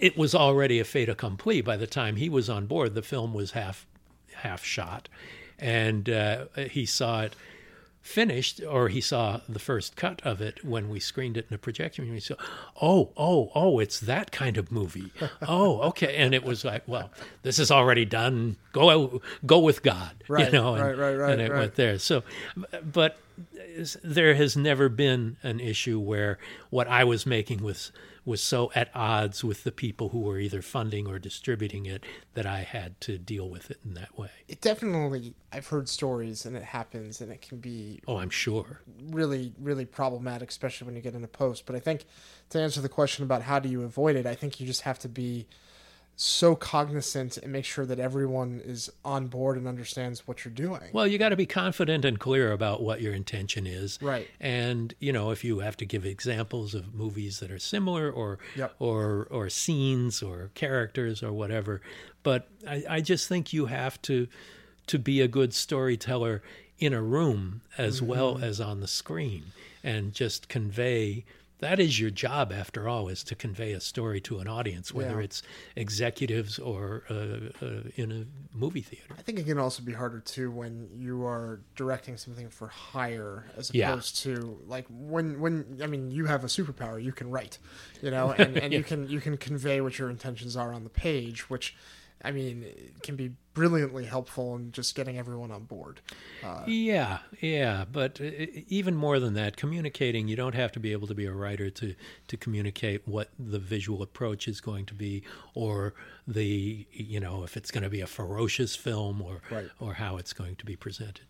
it 0.00 0.16
was 0.16 0.34
already 0.36 0.78
a 0.78 0.84
fait 0.84 1.08
accompli 1.08 1.60
by 1.62 1.76
the 1.76 1.86
time 1.88 2.14
he 2.16 2.28
was 2.28 2.48
on 2.48 2.66
board. 2.66 2.94
The 2.94 3.02
film 3.02 3.34
was 3.34 3.52
half 3.52 3.86
half 4.34 4.64
shot, 4.64 5.08
and 5.58 6.08
uh, 6.08 6.46
he 6.70 6.86
saw 6.86 7.22
it 7.22 7.34
finished, 8.04 8.60
or 8.62 8.90
he 8.90 9.00
saw 9.00 9.40
the 9.48 9.58
first 9.58 9.96
cut 9.96 10.20
of 10.24 10.42
it 10.42 10.62
when 10.62 10.90
we 10.90 11.00
screened 11.00 11.38
it 11.38 11.46
in 11.48 11.54
a 11.54 11.58
projection 11.58 12.04
room. 12.04 12.14
He 12.14 12.20
said, 12.20 12.36
"Oh, 12.80 13.10
oh, 13.16 13.50
oh, 13.54 13.78
it's 13.80 13.98
that 14.00 14.30
kind 14.30 14.58
of 14.58 14.70
movie. 14.70 15.10
Oh, 15.48 15.80
okay." 15.88 16.14
And 16.14 16.34
it 16.34 16.44
was 16.44 16.64
like, 16.64 16.86
"Well, 16.86 17.10
this 17.42 17.58
is 17.58 17.70
already 17.70 18.04
done. 18.04 18.56
Go, 18.72 19.22
go 19.46 19.58
with 19.58 19.82
God." 19.82 20.12
Right, 20.28 20.46
you 20.46 20.52
know, 20.52 20.74
and, 20.74 20.84
right, 20.84 20.96
right, 20.96 21.14
right, 21.14 21.32
and 21.32 21.40
it 21.40 21.50
right. 21.50 21.58
went 21.60 21.74
there. 21.76 21.98
So, 21.98 22.22
but 22.84 23.16
there 24.02 24.34
has 24.34 24.56
never 24.56 24.88
been 24.88 25.36
an 25.42 25.60
issue 25.60 25.98
where 25.98 26.38
what 26.70 26.88
I 26.88 27.04
was 27.04 27.26
making 27.26 27.62
was 27.62 27.92
was 28.24 28.42
so 28.42 28.72
at 28.74 28.88
odds 28.94 29.44
with 29.44 29.64
the 29.64 29.72
people 29.72 30.08
who 30.08 30.20
were 30.20 30.38
either 30.38 30.62
funding 30.62 31.06
or 31.06 31.18
distributing 31.18 31.84
it 31.84 32.02
that 32.32 32.46
I 32.46 32.60
had 32.60 32.98
to 33.02 33.18
deal 33.18 33.50
with 33.50 33.70
it 33.70 33.78
in 33.84 33.94
that 33.94 34.18
way. 34.18 34.30
It 34.48 34.62
definitely, 34.62 35.34
I've 35.52 35.66
heard 35.66 35.88
stories 35.88 36.46
and 36.46 36.56
it 36.56 36.62
happens 36.62 37.20
and 37.20 37.30
it 37.30 37.42
can 37.42 37.58
be 37.58 38.00
Oh, 38.08 38.16
I'm 38.16 38.30
sure. 38.30 38.80
really, 39.10 39.52
really 39.60 39.84
problematic, 39.84 40.48
especially 40.48 40.86
when 40.86 40.96
you 40.96 41.02
get 41.02 41.14
into 41.14 41.28
post. 41.28 41.66
But 41.66 41.76
I 41.76 41.80
think 41.80 42.06
to 42.50 42.60
answer 42.60 42.80
the 42.80 42.88
question 42.88 43.24
about 43.24 43.42
how 43.42 43.58
do 43.58 43.68
you 43.68 43.82
avoid 43.82 44.16
it, 44.16 44.24
I 44.24 44.34
think 44.34 44.58
you 44.58 44.66
just 44.66 44.82
have 44.82 44.98
to 45.00 45.08
be 45.08 45.46
so 46.16 46.54
cognizant 46.54 47.36
and 47.38 47.52
make 47.52 47.64
sure 47.64 47.84
that 47.84 47.98
everyone 47.98 48.60
is 48.64 48.90
on 49.04 49.26
board 49.26 49.56
and 49.56 49.66
understands 49.66 50.26
what 50.26 50.44
you're 50.44 50.54
doing. 50.54 50.82
Well, 50.92 51.06
you 51.06 51.18
got 51.18 51.30
to 51.30 51.36
be 51.36 51.46
confident 51.46 52.04
and 52.04 52.18
clear 52.18 52.52
about 52.52 52.82
what 52.82 53.00
your 53.00 53.12
intention 53.12 53.66
is. 53.66 53.98
Right. 54.00 54.28
And, 54.40 54.94
you 55.00 55.12
know, 55.12 55.30
if 55.30 55.42
you 55.42 55.58
have 55.58 55.76
to 55.78 55.84
give 55.84 56.04
examples 56.06 56.74
of 56.74 56.94
movies 56.94 57.40
that 57.40 57.50
are 57.50 57.58
similar 57.58 58.10
or 58.10 58.38
Yep. 58.56 58.74
or 58.78 59.26
or 59.30 59.48
scenes 59.48 60.22
or 60.22 60.50
characters 60.54 61.22
or 61.22 61.32
whatever, 61.32 61.80
but 62.22 62.48
I, 62.66 62.84
I 62.88 63.00
just 63.00 63.28
think 63.28 63.52
you 63.52 63.66
have 63.66 64.00
to 64.02 64.28
to 64.86 64.98
be 64.98 65.20
a 65.20 65.28
good 65.28 65.54
storyteller 65.54 66.42
in 66.78 66.92
a 66.92 67.02
room 67.02 67.62
as 67.78 67.96
mm-hmm. 67.96 68.06
well 68.06 68.38
as 68.42 68.60
on 68.60 68.80
the 68.80 68.88
screen 68.88 69.44
and 69.82 70.12
just 70.12 70.48
convey 70.48 71.24
that 71.60 71.78
is 71.80 71.98
your 72.00 72.10
job 72.10 72.52
after 72.52 72.88
all 72.88 73.08
is 73.08 73.22
to 73.24 73.34
convey 73.34 73.72
a 73.72 73.80
story 73.80 74.20
to 74.20 74.38
an 74.38 74.48
audience 74.48 74.92
whether 74.92 75.18
Yeah. 75.18 75.24
it's 75.24 75.42
executives 75.76 76.58
or 76.58 77.04
uh, 77.10 77.64
uh, 77.64 77.82
in 77.96 78.10
a 78.12 78.24
movie 78.56 78.80
theater 78.80 79.14
I 79.18 79.22
think 79.22 79.38
it 79.38 79.46
can 79.46 79.58
also 79.58 79.82
be 79.82 79.92
harder 79.92 80.20
too 80.20 80.50
when 80.50 80.88
you 80.96 81.24
are 81.24 81.60
directing 81.76 82.16
something 82.16 82.48
for 82.50 82.68
hire 82.68 83.46
as 83.56 83.70
Yeah. 83.72 83.90
opposed 83.90 84.18
to 84.22 84.60
like 84.66 84.86
when 84.90 85.40
when 85.40 85.80
I 85.82 85.86
mean 85.86 86.10
you 86.10 86.26
have 86.26 86.44
a 86.44 86.48
superpower 86.48 87.02
you 87.02 87.12
can 87.12 87.30
write, 87.30 87.58
you 88.02 88.10
know, 88.10 88.30
and, 88.38 88.56
and 88.56 88.72
you 88.72 88.82
can 88.82 89.08
you 89.08 89.20
can 89.20 89.36
convey 89.36 89.80
what 89.80 89.98
your 89.98 90.10
intentions 90.10 90.56
are 90.56 90.72
on 90.72 90.84
the 90.84 90.90
page, 90.90 91.48
which 91.50 91.74
I 92.22 92.30
mean 92.30 92.62
it 92.64 93.02
can 93.02 93.16
be 93.16 93.32
brilliantly 93.52 94.04
helpful 94.06 94.56
in 94.56 94.72
just 94.72 94.94
getting 94.94 95.16
everyone 95.18 95.50
on 95.52 95.64
board. 95.64 96.00
Yeah, 96.66 97.18
yeah, 97.40 97.84
but 97.90 98.20
uh, 98.20 98.24
even 98.68 98.96
more 98.96 99.20
than 99.20 99.34
that, 99.34 99.56
communicating. 99.56 100.26
You 100.28 100.34
don't 100.36 100.54
have 100.54 100.72
to 100.72 100.80
be 100.80 100.92
able 100.92 101.06
to 101.06 101.14
be 101.14 101.26
a 101.26 101.32
writer 101.32 101.70
to 101.70 101.94
to 102.28 102.36
communicate 102.36 103.06
what 103.06 103.28
the 103.38 103.58
visual 103.58 104.02
approach 104.02 104.48
is 104.48 104.60
going 104.60 104.86
to 104.86 104.94
be, 104.94 105.22
or 105.54 105.94
the 106.26 106.86
you 106.92 107.20
know 107.20 107.44
if 107.44 107.56
it's 107.56 107.70
going 107.70 107.84
to 107.84 107.90
be 107.90 108.00
a 108.00 108.06
ferocious 108.06 108.74
film, 108.76 109.20
or 109.22 109.42
Right. 109.50 109.70
or 109.78 109.94
how 109.94 110.16
it's 110.16 110.32
going 110.32 110.56
to 110.56 110.64
be 110.64 110.76
presented. 110.76 111.26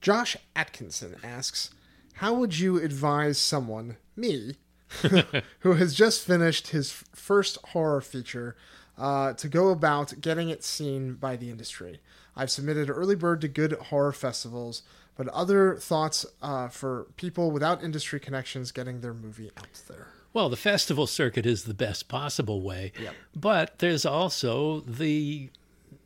Josh 0.00 0.36
Atkinson 0.54 1.16
asks, 1.24 1.70
"How 2.14 2.34
would 2.34 2.58
you 2.58 2.78
advise 2.82 3.38
someone, 3.38 3.96
me, 4.14 4.56
who 5.60 5.74
has 5.74 5.94
just 5.94 6.24
finished 6.24 6.68
his 6.68 6.92
first 7.14 7.58
horror 7.72 8.00
feature, 8.00 8.56
uh, 8.98 9.32
to 9.34 9.48
go 9.48 9.68
about 9.70 10.20
getting 10.20 10.48
it 10.48 10.64
seen 10.64 11.14
by 11.14 11.36
the 11.36 11.50
industry? 11.50 12.00
I've 12.34 12.50
submitted 12.50 12.90
early 12.90 13.16
bird 13.16 13.40
to 13.42 13.48
good 13.48 13.72
horror 13.72 14.12
festivals, 14.12 14.82
but 15.16 15.28
other 15.28 15.76
thoughts 15.76 16.26
uh, 16.42 16.68
for 16.68 17.06
people 17.16 17.50
without 17.50 17.82
industry 17.82 18.20
connections 18.20 18.72
getting 18.72 19.00
their 19.00 19.14
movie 19.14 19.50
out 19.56 19.80
there." 19.88 20.08
Well, 20.32 20.50
the 20.50 20.56
festival 20.56 21.06
circuit 21.06 21.46
is 21.46 21.64
the 21.64 21.72
best 21.72 22.08
possible 22.08 22.60
way, 22.60 22.92
Yep. 23.00 23.14
but 23.34 23.78
there's 23.78 24.04
also 24.04 24.80
the 24.80 25.48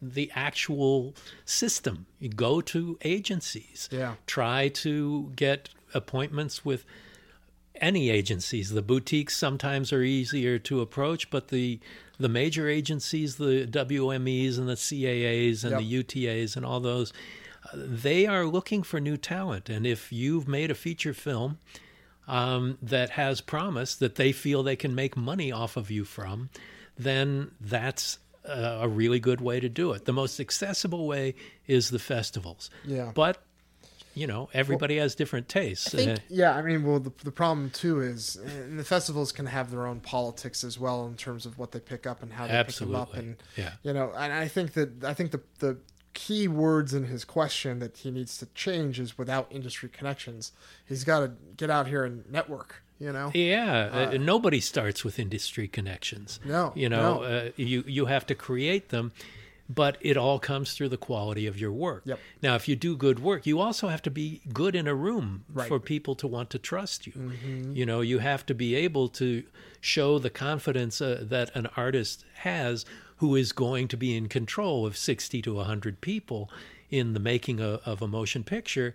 the 0.03 0.31
actual 0.35 1.15
system. 1.45 2.07
You 2.21 2.29
go 2.31 2.61
to 2.63 2.97
agencies. 3.03 3.89
Yeah. 3.93 4.15
Try 4.27 4.69
to 4.69 5.33
get 5.37 5.69
appointments 5.93 6.65
with 6.65 6.85
any 7.75 8.09
agencies. 8.09 8.71
The 8.71 8.83
boutiques 8.83 9.37
sometimes 9.37 9.93
are 9.93 10.03
easier 10.03 10.59
to 10.61 10.81
approach, 10.81 11.29
but 11.31 11.49
the 11.49 11.81
the 12.21 12.29
major 12.29 12.69
agencies, 12.69 13.37
the 13.37 13.67
WMEs 13.67 14.59
and 14.59 14.69
the 14.69 14.75
CAAs 14.77 15.65
and 15.65 15.73
Yep. 15.73 15.81
the 15.81 16.05
UTAs 16.05 16.57
and 16.57 16.65
all 16.67 16.79
those, 16.81 17.13
they 17.75 18.27
are 18.27 18.45
looking 18.47 18.83
for 18.83 19.01
new 19.01 19.17
talent. 19.17 19.69
And 19.69 19.87
if 19.87 20.13
you've 20.13 20.47
made 20.47 20.71
a 20.71 20.75
feature 20.75 21.15
film 21.15 21.59
um, 22.29 22.79
that 22.83 23.11
has 23.11 23.41
promise 23.41 23.95
that 23.97 24.15
they 24.17 24.33
feel 24.33 24.63
they 24.63 24.77
can 24.77 24.95
make 24.95 25.17
money 25.17 25.51
off 25.51 25.77
of 25.77 25.91
you 25.91 26.05
from, 26.05 26.51
then 26.97 27.51
that's 27.61 28.19
uh, 28.49 28.79
a 28.83 28.89
really 28.89 29.21
good 29.21 29.41
way 29.41 29.61
to 29.61 29.69
do 29.69 29.93
it. 29.93 30.05
The 30.05 30.13
most 30.13 30.41
accessible 30.41 31.07
way 31.07 31.35
is 31.67 31.91
the 31.91 31.99
festivals. 31.99 32.71
Yeah. 32.85 33.13
But 33.15 33.43
you 34.21 34.27
know, 34.27 34.49
everybody 34.53 34.97
has 34.99 35.15
different 35.15 35.49
tastes. 35.49 35.95
I 35.95 35.99
think, 35.99 36.11
Uh, 36.19 36.23
yeah, 36.29 36.55
I 36.59 36.63
mean, 36.63 36.85
well, 36.85 37.01
the, 37.01 37.13
the 37.25 37.33
problem 37.33 37.71
too 37.71 38.01
is 38.13 38.39
the 38.79 38.85
festivals 38.85 39.33
can 39.33 39.47
have 39.47 39.71
their 39.71 39.87
own 39.87 40.01
politics 40.01 40.63
as 40.65 40.79
well 40.79 41.07
in 41.07 41.15
terms 41.17 41.47
of 41.47 41.59
what 41.59 41.73
they 41.73 41.81
pick 41.81 42.07
up 42.07 42.23
and 42.23 42.33
how 42.33 42.47
they 42.47 42.63
pick 42.65 42.75
them 42.77 42.95
up, 42.95 43.15
and 43.15 43.37
Yeah. 43.57 43.73
you 43.83 43.93
know, 43.93 44.13
and 44.17 44.33
I 44.33 44.47
think 44.49 44.73
that 44.75 44.91
I 45.05 45.15
think 45.15 45.31
the 45.31 45.41
the 45.59 45.79
key 46.13 46.49
words 46.49 46.93
in 46.93 47.05
his 47.05 47.25
question 47.25 47.79
that 47.79 47.97
he 47.99 48.11
needs 48.11 48.37
to 48.39 48.47
change 48.65 48.99
is 49.01 49.17
without 49.17 49.47
industry 49.51 49.89
connections. 49.89 50.53
He's 50.85 51.05
got 51.05 51.21
to 51.21 51.31
get 51.57 51.71
out 51.71 51.87
here 51.87 52.05
and 52.05 52.29
network. 52.31 52.83
You 52.99 53.13
know, 53.13 53.31
Yeah, 53.33 54.11
uh, 54.13 54.19
nobody 54.19 54.61
starts 54.61 55.05
with 55.05 55.19
industry 55.19 55.67
connections. 55.69 56.39
No, 56.45 56.73
you 56.77 56.89
know, 56.91 57.21
no. 57.21 57.23
uh, 57.23 57.51
you 57.57 57.83
you 57.87 58.05
have 58.07 58.27
to 58.27 58.35
create 58.35 58.91
them, 58.91 59.13
but 59.73 59.97
it 60.01 60.17
all 60.17 60.39
comes 60.41 60.75
through 60.75 60.89
the 60.89 60.97
quality 60.97 61.47
of 61.47 61.59
your 61.61 61.71
work. 61.71 62.03
Yep. 62.05 62.19
Now, 62.43 62.57
if 62.57 62.67
you 62.69 62.75
do 62.75 62.97
good 62.97 63.21
work, 63.21 63.47
you 63.47 63.61
also 63.61 63.87
have 63.89 64.03
to 64.03 64.11
be 64.11 64.41
good 64.53 64.75
in 64.75 64.89
a 64.89 64.95
room 64.95 65.45
Right. 65.53 65.69
for 65.69 65.79
people 65.79 66.15
to 66.17 66.27
want 66.27 66.51
to 66.51 66.59
trust 66.59 67.07
you. 67.07 67.13
You 67.73 67.87
know, 67.87 68.01
you 68.01 68.19
have 68.19 68.45
to 68.47 68.55
be 68.55 68.75
able 68.75 69.09
to 69.11 69.45
show 69.81 70.19
the 70.19 70.31
confidence 70.31 71.01
uh, 71.01 71.23
that 71.23 71.55
an 71.55 71.69
artist 71.77 72.25
has 72.39 72.85
who 73.19 73.37
is 73.37 73.53
going 73.53 73.87
to 73.89 73.97
be 73.97 74.17
in 74.17 74.29
control 74.29 74.85
of 74.87 74.97
60 74.97 75.41
to 75.43 75.55
100 75.55 76.01
people 76.01 76.51
in 76.91 77.13
the 77.13 77.21
making 77.21 77.61
of, 77.61 77.81
of 77.87 78.03
a 78.03 78.09
motion 78.09 78.43
picture 78.43 78.95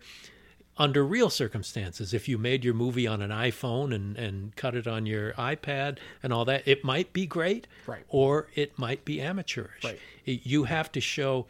under 0.77 1.05
real 1.05 1.29
circumstances. 1.29 2.13
If 2.13 2.27
you 2.27 2.37
made 2.37 2.65
your 2.65 2.73
movie 2.73 3.07
on 3.07 3.21
an 3.21 3.29
iPhone 3.31 3.93
and, 3.95 4.17
and 4.17 4.55
cut 4.55 4.75
it 4.75 4.87
on 4.87 5.05
your 5.05 5.31
iPad 5.33 5.97
and 6.21 6.33
all 6.33 6.45
that, 6.45 6.67
it 6.67 6.83
might 6.83 7.13
be 7.13 7.25
great, 7.25 7.67
Right. 7.87 8.03
or 8.09 8.47
it 8.55 8.77
might 8.77 9.05
be 9.05 9.21
amateurish. 9.21 9.83
Right. 9.83 9.99
You 10.25 10.65
have 10.65 10.91
to 10.93 11.01
show. 11.01 11.45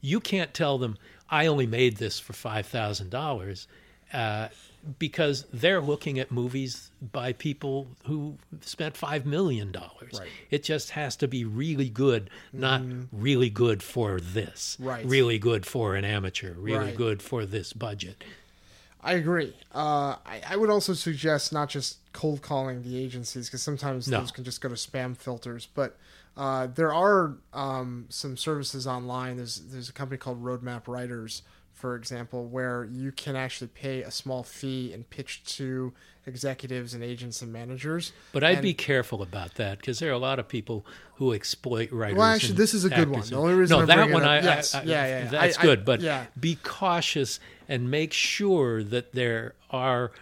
You 0.00 0.20
can't 0.20 0.52
tell 0.52 0.78
them 0.78 0.96
I 1.30 1.46
only 1.46 1.66
made 1.66 1.96
this 1.96 2.18
for 2.20 2.32
five 2.32 2.66
thousand 2.66 3.10
dollars, 3.10 3.66
uh, 4.12 4.48
because 5.00 5.44
they're 5.52 5.80
looking 5.80 6.20
at 6.20 6.30
movies 6.30 6.92
by 7.12 7.32
people 7.32 7.88
who 8.04 8.36
spent 8.60 8.96
five 8.96 9.26
million 9.26 9.72
dollars. 9.72 10.12
Right. 10.18 10.28
It 10.50 10.62
just 10.62 10.90
has 10.90 11.16
to 11.16 11.28
be 11.28 11.44
really 11.44 11.88
good, 11.88 12.30
not 12.52 12.82
really 13.12 13.50
good 13.50 13.82
for 13.82 14.20
this. 14.20 14.76
Right. 14.80 15.04
Really 15.04 15.38
good 15.40 15.66
for 15.66 15.96
an 15.96 16.04
amateur. 16.04 16.54
Really 16.54 16.92
good 16.92 17.20
for 17.22 17.44
this 17.44 17.72
budget. 17.72 18.22
I 19.06 19.12
agree. 19.14 19.54
Uh, 19.72 20.16
I, 20.26 20.42
I 20.50 20.56
would 20.56 20.68
also 20.68 20.92
suggest 20.92 21.52
not 21.52 21.68
just 21.68 21.98
cold 22.12 22.42
calling 22.42 22.82
the 22.82 22.98
agencies 22.98 23.46
because 23.48 23.62
sometimes 23.62 24.08
No. 24.08 24.18
those 24.20 24.32
can 24.32 24.42
just 24.42 24.60
go 24.60 24.68
to 24.68 24.74
spam 24.74 25.16
filters. 25.16 25.68
But 25.74 25.96
uh, 26.36 26.66
there 26.66 26.92
are 26.92 27.36
um, 27.54 28.06
some 28.08 28.36
services 28.36 28.86
online. 28.86 29.36
There's 29.36 29.60
there's 29.60 29.88
a 29.88 29.92
company 29.92 30.18
called 30.18 30.42
Roadmap 30.42 30.88
Writers, 30.88 31.42
for 31.76 31.94
example, 31.94 32.46
where 32.46 32.88
you 32.90 33.12
can 33.12 33.36
actually 33.36 33.68
pay 33.68 34.02
a 34.02 34.10
small 34.10 34.42
fee 34.42 34.92
and 34.94 35.08
pitch 35.10 35.44
to 35.56 35.92
executives 36.26 36.94
and 36.94 37.04
agents 37.04 37.42
and 37.42 37.52
managers. 37.52 38.12
But 38.32 38.42
I'd 38.42 38.54
And- 38.54 38.62
be 38.62 38.72
careful 38.74 39.22
about 39.22 39.54
that 39.56 39.78
because 39.78 39.98
there 39.98 40.08
are 40.10 40.14
a 40.14 40.18
lot 40.18 40.38
of 40.38 40.48
people 40.48 40.84
who 41.16 41.32
exploit 41.34 41.92
writers. 41.92 42.16
Well, 42.18 42.26
actually, 42.26 42.54
this 42.54 42.72
is 42.74 42.84
a 42.86 42.90
good 42.90 43.10
one. 43.10 43.20
The 43.28 43.36
only 43.36 43.54
reason 43.54 43.76
no, 43.76 43.80
I'm 43.82 43.86
that 43.88 44.10
one, 44.10 44.22
up- 44.22 44.28
I, 44.28 44.40
yes, 44.40 44.74
I, 44.74 44.80
I- 44.80 44.82
yeah, 44.84 44.88
yeah, 45.06 45.18
yeah. 45.24 45.28
that's 45.28 45.58
I- 45.58 45.60
I- 45.60 45.64
good. 45.64 45.84
But 45.84 46.00
yeah. 46.00 46.26
be 46.40 46.56
cautious 46.64 47.38
and 47.68 47.90
make 47.90 48.12
sure 48.14 48.82
that 48.82 49.12
there 49.12 49.54
are 49.70 50.12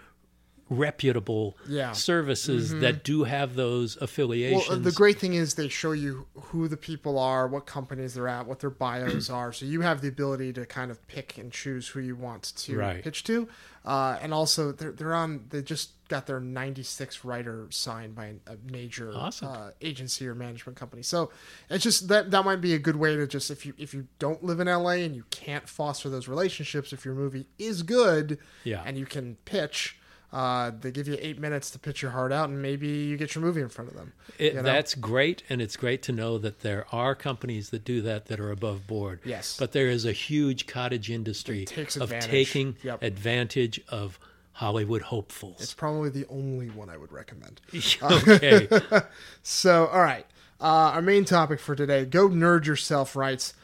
reputable 0.70 1.56
Yeah. 1.68 1.86
Mm-hmm. 1.86 1.94
services 1.94 2.70
that 2.80 3.04
do 3.04 3.24
have 3.24 3.54
those 3.54 3.96
affiliations. 4.00 4.68
Well, 4.68 4.78
uh, 4.78 4.80
the 4.82 4.92
great 4.92 5.18
thing 5.18 5.34
is 5.34 5.54
they 5.54 5.68
show 5.68 5.92
you 5.92 6.26
who 6.34 6.68
the 6.68 6.76
people 6.76 7.18
are, 7.18 7.46
what 7.46 7.66
companies 7.66 8.14
they're 8.14 8.28
at, 8.28 8.46
what 8.46 8.60
their 8.60 8.70
bios 8.70 9.28
are, 9.30 9.52
so 9.52 9.66
you 9.66 9.82
have 9.82 10.00
the 10.00 10.08
ability 10.08 10.52
to 10.54 10.64
kind 10.66 10.90
of 10.90 11.06
pick 11.06 11.38
and 11.38 11.52
choose 11.52 11.88
who 11.88 12.00
you 12.00 12.16
want 12.16 12.42
to 12.56 12.76
Right. 12.78 13.02
pitch 13.04 13.24
to. 13.24 13.48
Uh, 13.84 14.18
and 14.22 14.32
also, 14.32 14.72
they're 14.72 14.92
they're 14.92 15.12
on. 15.14 15.44
They 15.50 15.60
just 15.60 15.90
got 16.08 16.26
their 16.26 16.40
96 16.40 17.22
writer 17.22 17.66
signed 17.68 18.14
by 18.14 18.36
a 18.46 18.56
major 18.70 19.12
Awesome. 19.14 19.48
uh, 19.48 19.70
agency 19.82 20.26
or 20.26 20.34
management 20.34 20.78
company. 20.78 21.02
So 21.02 21.30
it's 21.68 21.84
just 21.84 22.08
that 22.08 22.30
that 22.30 22.46
might 22.46 22.62
be 22.62 22.72
a 22.72 22.78
good 22.78 22.96
way 22.96 23.14
to 23.14 23.26
just 23.26 23.50
if 23.50 23.66
you 23.66 23.74
if 23.76 23.92
you 23.92 24.06
don't 24.18 24.42
live 24.42 24.58
in 24.60 24.68
LA 24.68 25.02
and 25.04 25.14
you 25.14 25.24
can't 25.28 25.68
foster 25.68 26.08
those 26.08 26.28
relationships, 26.28 26.94
if 26.94 27.04
your 27.04 27.14
movie 27.14 27.46
is 27.58 27.82
good, 27.82 28.38
Yeah. 28.64 28.82
and 28.86 28.96
you 28.96 29.04
can 29.04 29.36
pitch. 29.44 29.98
Uh, 30.34 30.72
they 30.80 30.90
give 30.90 31.06
you 31.06 31.16
eight 31.20 31.38
minutes 31.38 31.70
to 31.70 31.78
pitch 31.78 32.02
your 32.02 32.10
heart 32.10 32.32
out, 32.32 32.48
and 32.48 32.60
maybe 32.60 32.88
you 32.88 33.16
get 33.16 33.36
your 33.36 33.42
movie 33.44 33.60
in 33.60 33.68
front 33.68 33.88
of 33.88 33.96
them. 33.96 34.12
It, 34.36 34.54
you 34.54 34.56
know? 34.56 34.62
That's 34.64 34.96
great, 34.96 35.44
and 35.48 35.62
it's 35.62 35.76
great 35.76 36.02
to 36.02 36.12
know 36.12 36.38
that 36.38 36.60
there 36.60 36.86
are 36.90 37.14
companies 37.14 37.70
that 37.70 37.84
do 37.84 38.02
that 38.02 38.26
that 38.26 38.40
are 38.40 38.50
above 38.50 38.84
board. 38.88 39.20
Yes. 39.24 39.56
but 39.56 39.70
there 39.70 39.86
is 39.86 40.04
a 40.04 40.10
huge 40.12 40.66
cottage 40.66 41.08
industry 41.08 41.66
of 41.76 41.78
advantage. 42.02 42.30
taking 42.30 42.76
Yep. 42.82 43.02
advantage 43.04 43.80
of 43.88 44.18
Hollywood 44.54 45.02
hopefuls. 45.02 45.60
It's 45.60 45.72
probably 45.74 46.10
the 46.10 46.26
only 46.28 46.68
one 46.68 46.90
I 46.90 46.96
would 46.96 47.12
recommend. 47.12 47.60
okay. 48.02 48.68
So, 49.44 49.86
all 49.86 50.00
right. 50.02 50.26
Uh, 50.60 50.94
our 50.94 51.02
main 51.02 51.24
topic 51.24 51.60
for 51.60 51.74
today 51.76 52.04
Go 52.06 52.28
Nerd 52.28 52.64
Yourself 52.66 53.14
writes 53.16 53.54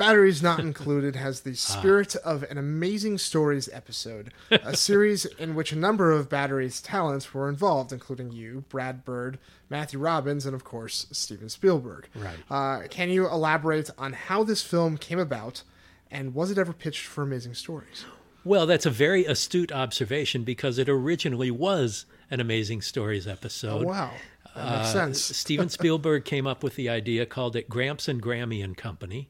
Batteries 0.00 0.42
Not 0.42 0.60
Included 0.60 1.14
has 1.16 1.40
the 1.42 1.54
spirit 1.56 2.16
of 2.16 2.42
an 2.44 2.56
Amazing 2.56 3.18
Stories 3.18 3.68
episode, 3.70 4.32
a 4.50 4.74
series 4.74 5.24
in 5.38 5.54
which 5.54 5.72
a 5.72 5.76
number 5.78 6.10
of 6.10 6.30
Batteries 6.30 6.80
talents 6.80 7.34
were 7.34 7.50
involved, 7.50 7.92
including 7.92 8.32
you, 8.32 8.64
Brad 8.70 9.04
Bird, 9.04 9.38
Matthew 9.68 9.98
Robbins, 9.98 10.46
and 10.46 10.54
of 10.54 10.64
course, 10.64 11.06
Steven 11.12 11.50
Spielberg. 11.50 12.08
Right. 12.14 12.38
Uh, 12.50 12.88
can 12.88 13.10
you 13.10 13.28
elaborate 13.28 13.90
on 13.98 14.14
how 14.14 14.42
this 14.42 14.62
film 14.62 14.96
came 14.96 15.18
about 15.18 15.62
and 16.10 16.34
was 16.34 16.50
it 16.50 16.56
ever 16.56 16.72
pitched 16.72 17.04
for 17.06 17.22
Amazing 17.22 17.52
Stories? 17.54 18.06
Well, 18.42 18.64
that's 18.66 18.86
a 18.86 18.90
very 18.90 19.26
astute 19.26 19.70
observation 19.70 20.44
because 20.44 20.78
it 20.78 20.88
originally 20.88 21.50
was 21.50 22.06
an 22.30 22.40
Amazing 22.40 22.80
Stories 22.80 23.26
episode. 23.28 23.82
Oh, 23.82 23.88
wow. 23.88 24.10
That 24.56 24.64
makes 24.78 24.88
Uh, 24.88 24.92
sense. 24.92 25.20
Steven 25.22 25.68
Spielberg 25.78 26.24
came 26.24 26.46
up 26.46 26.64
with 26.64 26.74
the 26.76 26.88
idea, 26.88 27.26
called 27.26 27.54
it 27.54 27.68
Gramps 27.68 28.08
and 28.08 28.22
Grammy 28.22 28.64
and 28.64 28.76
Company, 28.78 29.28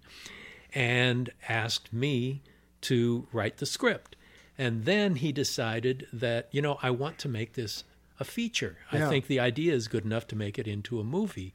and 0.75 1.31
asked 1.49 1.93
me 1.93 2.43
to 2.83 3.27
write 3.33 3.59
the 3.59 3.67
script. 3.67 4.17
And 4.59 4.85
then 4.85 5.17
he 5.17 5.33
decided 5.33 6.07
that, 6.12 6.49
you 6.53 6.61
know, 6.62 6.79
I 6.83 6.91
want 6.91 7.19
to 7.21 7.29
make 7.29 7.55
this 7.55 7.85
a 8.19 8.25
feature. 8.25 8.77
I 8.93 9.09
think 9.09 9.27
the 9.27 9.41
idea 9.41 9.73
is 9.75 9.89
good 9.89 10.05
enough 10.05 10.27
to 10.29 10.37
make 10.37 10.59
it 10.59 10.69
into 10.69 11.00
a 11.00 11.05
movie. 11.05 11.55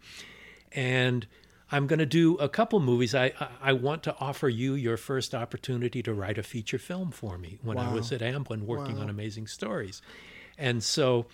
And 0.71 1.27
I'm 1.71 1.85
going 1.87 1.99
to 1.99 2.05
do 2.07 2.35
a 2.37 2.49
couple 2.49 2.79
movies. 2.79 3.13
I, 3.13 3.31
I 3.61 3.73
want 3.73 4.01
to 4.03 4.15
offer 4.19 4.49
you 4.49 4.73
your 4.73 4.97
first 4.97 5.35
opportunity 5.35 6.01
to 6.03 6.13
write 6.13 6.37
a 6.39 6.43
feature 6.43 6.79
film 6.79 7.11
for 7.11 7.37
me 7.37 7.59
when 7.61 7.77
I 7.77 7.93
was 7.93 8.11
at 8.11 8.21
Amblin 8.21 8.63
working 8.63 8.95
Wow. 8.97 9.03
on 9.03 9.09
Amazing 9.09 9.47
Stories. 9.47 10.01
And 10.57 10.83
so 10.83 11.27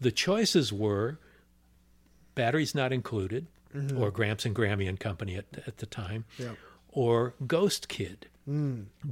the 0.00 0.10
choices 0.12 0.72
were 0.72 1.18
Batteries 2.34 2.74
Not 2.74 2.92
Included, 2.92 3.46
or 3.96 4.10
Gramps 4.10 4.44
and 4.44 4.54
Grammy 4.54 4.88
and 4.88 4.98
Company 5.00 5.36
at, 5.36 5.46
at 5.66 5.78
the 5.78 5.86
time, 5.86 6.24
Mm-hmm. 6.38 6.54
Yeah. 6.92 7.02
or 7.02 7.34
Ghost 7.46 7.88
Kid. 7.88 8.26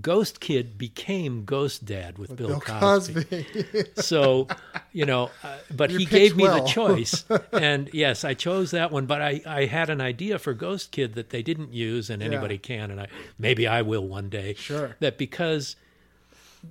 Ghost 0.02 0.40
Kid 0.40 0.76
became 0.76 1.44
Ghost 1.44 1.84
Dad 1.84 2.18
with, 2.18 2.34
Bill, 2.34 2.48
Bill 2.48 2.60
Cosby. 2.60 3.24
Cosby. 3.24 3.84
So, 4.02 4.48
you 4.92 5.06
know, 5.06 5.30
uh, 5.44 5.56
but 5.70 5.90
he 5.90 6.04
gave 6.04 6.36
me 6.36 6.42
well. 6.44 6.64
the 6.64 6.68
choice. 6.68 7.24
and 7.52 7.88
yes, 7.92 8.24
I 8.24 8.34
chose 8.34 8.72
that 8.72 8.90
one, 8.90 9.06
but 9.06 9.22
I, 9.22 9.40
I 9.46 9.66
had 9.66 9.88
an 9.88 10.00
idea 10.00 10.40
for 10.40 10.52
Ghost 10.52 10.90
Kid 10.90 11.14
that 11.14 11.30
they 11.30 11.42
didn't 11.42 11.72
use 11.72 12.10
and 12.10 12.22
anybody 12.24 12.58
can. 12.58 12.90
And 12.90 13.02
I, 13.02 13.06
maybe 13.38 13.68
I 13.68 13.82
will 13.82 14.06
one 14.06 14.30
day. 14.30 14.54
Sure. 14.54 14.96
That 14.98 15.16
because 15.16 15.76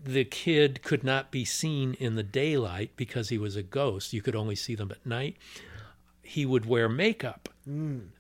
the 0.04 0.26
kid 0.26 0.84
could 0.84 1.04
not 1.04 1.32
be 1.32 1.46
seen 1.46 1.94
in 1.94 2.16
the 2.16 2.24
daylight 2.24 2.92
because 2.98 3.30
he 3.30 3.38
was 3.38 3.56
a 3.56 3.64
ghost, 3.64 4.12
you 4.12 4.22
could 4.22 4.36
only 4.36 4.56
see 4.56 4.76
them 4.76 4.92
at 4.92 5.06
night. 5.06 5.38
He 6.22 6.46
would 6.46 6.66
wear 6.66 6.90
makeup 6.90 7.50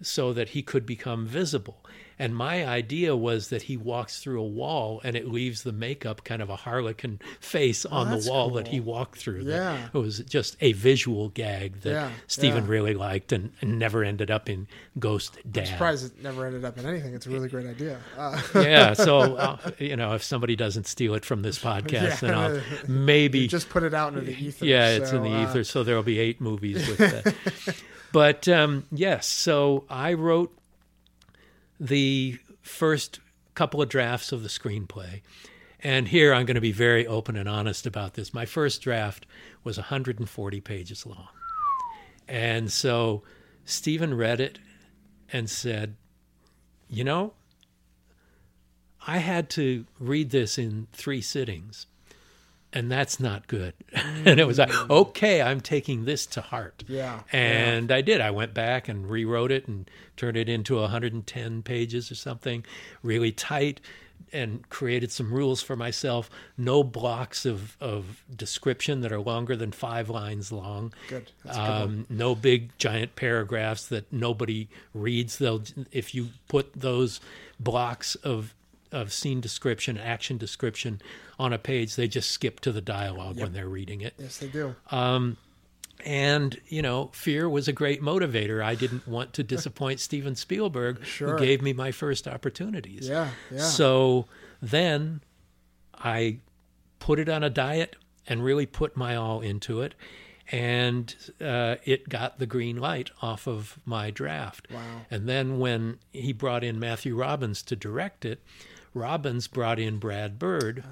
so 0.01 0.33
that 0.33 0.49
he 0.49 0.61
could 0.61 0.85
become 0.85 1.25
visible. 1.25 1.83
And 2.21 2.35
my 2.35 2.67
idea 2.67 3.15
was 3.15 3.47
that 3.47 3.61
he 3.61 3.77
walks 3.77 4.21
through 4.21 4.41
a 4.41 4.45
wall 4.45 4.99
and 5.05 5.15
it 5.15 5.25
leaves 5.25 5.63
the 5.63 5.71
makeup 5.71 6.25
kind 6.25 6.41
of 6.41 6.49
a 6.49 6.57
harlequin 6.57 7.21
face 7.39 7.85
on 7.85 8.09
the 8.09 8.21
Oh, 8.27 8.29
wall 8.29 8.49
that 8.51 8.67
he 8.67 8.81
walked 8.81 9.17
through. 9.19 9.45
That 9.45 9.51
Yeah. 9.55 9.87
It 9.93 9.97
was 9.97 10.19
just 10.19 10.57
a 10.59 10.73
visual 10.73 11.29
gag 11.29 11.79
that 11.81 11.91
Yeah, 11.91 12.11
Steven 12.27 12.65
yeah. 12.65 12.69
really 12.71 12.93
liked 12.93 13.31
and, 13.31 13.53
and 13.61 13.79
never 13.79 14.03
ended 14.03 14.29
up 14.29 14.49
in 14.49 14.67
Ghost 14.99 15.37
Dad. 15.49 15.67
Surprised 15.67 16.07
it 16.07 16.21
never 16.21 16.45
ended 16.45 16.65
up 16.65 16.77
in 16.77 16.85
anything. 16.85 17.13
It's 17.15 17.25
a 17.25 17.29
really 17.29 17.47
great 17.47 17.67
idea. 17.67 17.99
Uh, 18.17 18.41
yeah, 18.55 18.91
so 19.05 19.37
uh, 19.37 19.57
you 19.77 19.95
know, 19.95 20.13
if 20.13 20.21
somebody 20.21 20.57
doesn't 20.57 20.87
steal 20.87 21.13
it 21.15 21.23
from 21.23 21.41
this 21.41 21.57
podcast, 21.63 22.19
then 22.19 22.33
I'll 22.35 22.59
maybe 22.85 23.47
just 23.47 23.69
put 23.69 23.83
it 23.83 23.93
out 23.93 24.11
into 24.13 24.25
the 24.25 24.35
ether. 24.37 24.65
yeah, 24.65 24.89
it's 24.89 25.13
in 25.13 25.23
the 25.23 25.29
uh, 25.33 25.43
ether, 25.49 25.63
so 25.63 25.83
there'll 25.85 26.03
be 26.03 26.19
eight 26.19 26.41
movies 26.41 26.85
with 26.85 26.97
that. 26.97 27.75
but 28.11 28.47
um, 28.47 28.85
yes, 28.91 29.27
so 29.27 29.85
I 29.89 30.13
wrote 30.13 30.55
the 31.79 32.37
first 32.61 33.19
couple 33.55 33.81
of 33.81 33.89
drafts 33.89 34.31
of 34.31 34.43
the 34.43 34.49
screenplay. 34.49 35.21
And 35.81 36.07
here 36.09 36.33
I'm 36.33 36.45
going 36.45 36.55
to 36.55 36.61
be 36.61 36.73
very 36.73 37.07
open 37.07 37.37
and 37.37 37.47
honest 37.47 37.85
about 37.85 38.13
this. 38.13 38.33
My 38.33 38.45
first 38.45 38.81
draft 38.81 39.25
was 39.63 39.77
140 39.77 40.61
pages 40.61 41.05
long. 41.05 41.29
And 42.27 42.71
so 42.71 43.23
Steven 43.65 44.13
read 44.13 44.39
it 44.39 44.59
and 45.31 45.49
said, 45.49 45.95
You 46.89 47.03
know, 47.03 47.33
I 49.07 49.17
had 49.17 49.49
to 49.51 49.85
read 49.99 50.31
this 50.31 50.57
in 50.57 50.87
three 50.91 51.21
sittings 51.21 51.87
and 52.73 52.91
that's 52.91 53.19
not 53.19 53.47
good. 53.47 53.73
and 53.93 54.39
it 54.39 54.45
was 54.45 54.59
like, 54.59 54.73
okay, 54.89 55.41
I'm 55.41 55.61
taking 55.61 56.05
this 56.05 56.25
to 56.27 56.41
heart. 56.41 56.83
Yeah, 56.87 57.21
And 57.31 57.91
I 57.91 58.01
did. 58.01 58.21
I 58.21 58.31
went 58.31 58.53
back 58.53 58.87
and 58.87 59.09
rewrote 59.09 59.51
it 59.51 59.67
and 59.67 59.89
turned 60.17 60.37
it 60.37 60.49
into 60.49 60.75
110 60.75 61.63
pages 61.63 62.11
or 62.11 62.15
something, 62.15 62.65
really 63.01 63.31
tight, 63.31 63.81
and 64.31 64.67
created 64.69 65.11
some 65.11 65.33
rules 65.33 65.61
for 65.61 65.75
myself. 65.75 66.29
No 66.57 66.83
blocks 66.83 67.45
of, 67.45 67.75
of 67.79 68.23
description 68.35 69.01
that 69.01 69.11
are 69.11 69.19
longer 69.19 69.55
than 69.55 69.71
five 69.71 70.09
lines 70.09 70.51
long. 70.51 70.93
Good. 71.07 71.31
That's 71.43 71.57
a 71.57 71.61
good. 71.61 71.71
Um, 71.71 72.05
no 72.09 72.35
big 72.35 72.77
giant 72.77 73.15
paragraphs 73.15 73.87
that 73.87 74.11
nobody 74.11 74.69
reads. 74.93 75.37
They'll 75.37 75.63
if 75.91 76.13
you 76.13 76.29
put 76.47 76.73
those 76.73 77.19
blocks 77.59 78.15
of 78.15 78.53
of 78.91 79.11
scene 79.13 79.39
description, 79.41 79.97
action 79.97 80.37
description 80.37 81.01
on 81.37 81.53
a 81.53 81.57
page, 81.57 81.95
they 81.95 82.07
just 82.07 82.31
skip 82.31 82.59
to 82.61 82.71
the 82.71 82.81
dialogue 82.81 83.39
when 83.39 83.53
they're 83.53 83.69
reading 83.69 84.01
it. 84.01 84.13
Yes, 84.17 84.37
they 84.37 84.47
do. 84.47 84.75
And 86.05 86.59
you 86.67 86.81
know, 86.81 87.09
fear 87.13 87.49
was 87.49 87.67
a 87.67 87.73
great 87.73 88.01
motivator. 88.01 88.63
I 88.63 88.75
didn't 88.75 89.07
want 89.07 89.33
to 89.33 89.43
disappoint 89.55 89.99
Steven 89.99 90.35
Spielberg, 90.35 91.03
Sure. 91.05 91.37
who 91.37 91.45
gave 91.45 91.61
me 91.61 91.73
my 91.73 91.91
first 91.91 92.27
opportunities. 92.27 93.07
Yeah, 93.07 93.29
yeah. 93.51 93.59
So 93.59 94.25
then 94.61 95.21
I 95.93 96.39
put 96.99 97.19
it 97.19 97.27
on 97.27 97.43
a 97.43 97.49
diet 97.49 97.95
and 98.27 98.43
really 98.43 98.65
put 98.65 98.95
my 98.95 99.15
all 99.15 99.41
into 99.41 99.81
it. 99.81 99.93
And 100.51 101.13
uh, 101.39 101.75
it 101.85 102.09
got 102.09 102.39
the 102.39 102.47
green 102.47 102.77
light 102.77 103.11
off 103.21 103.45
of 103.47 103.77
my 103.85 104.09
draft. 104.09 104.67
Wow. 104.73 104.81
And 105.11 105.29
then 105.29 105.59
when 105.59 105.99
he 106.11 106.33
brought 106.33 106.63
in 106.63 106.79
Matthew 106.79 107.15
Robbins 107.15 107.61
to 107.63 107.75
direct 107.75 108.25
it, 108.25 108.41
Robbins 108.99 109.47
brought 109.47 109.79
in 109.79 109.97
Brad 109.97 110.37
Bird. 110.37 110.83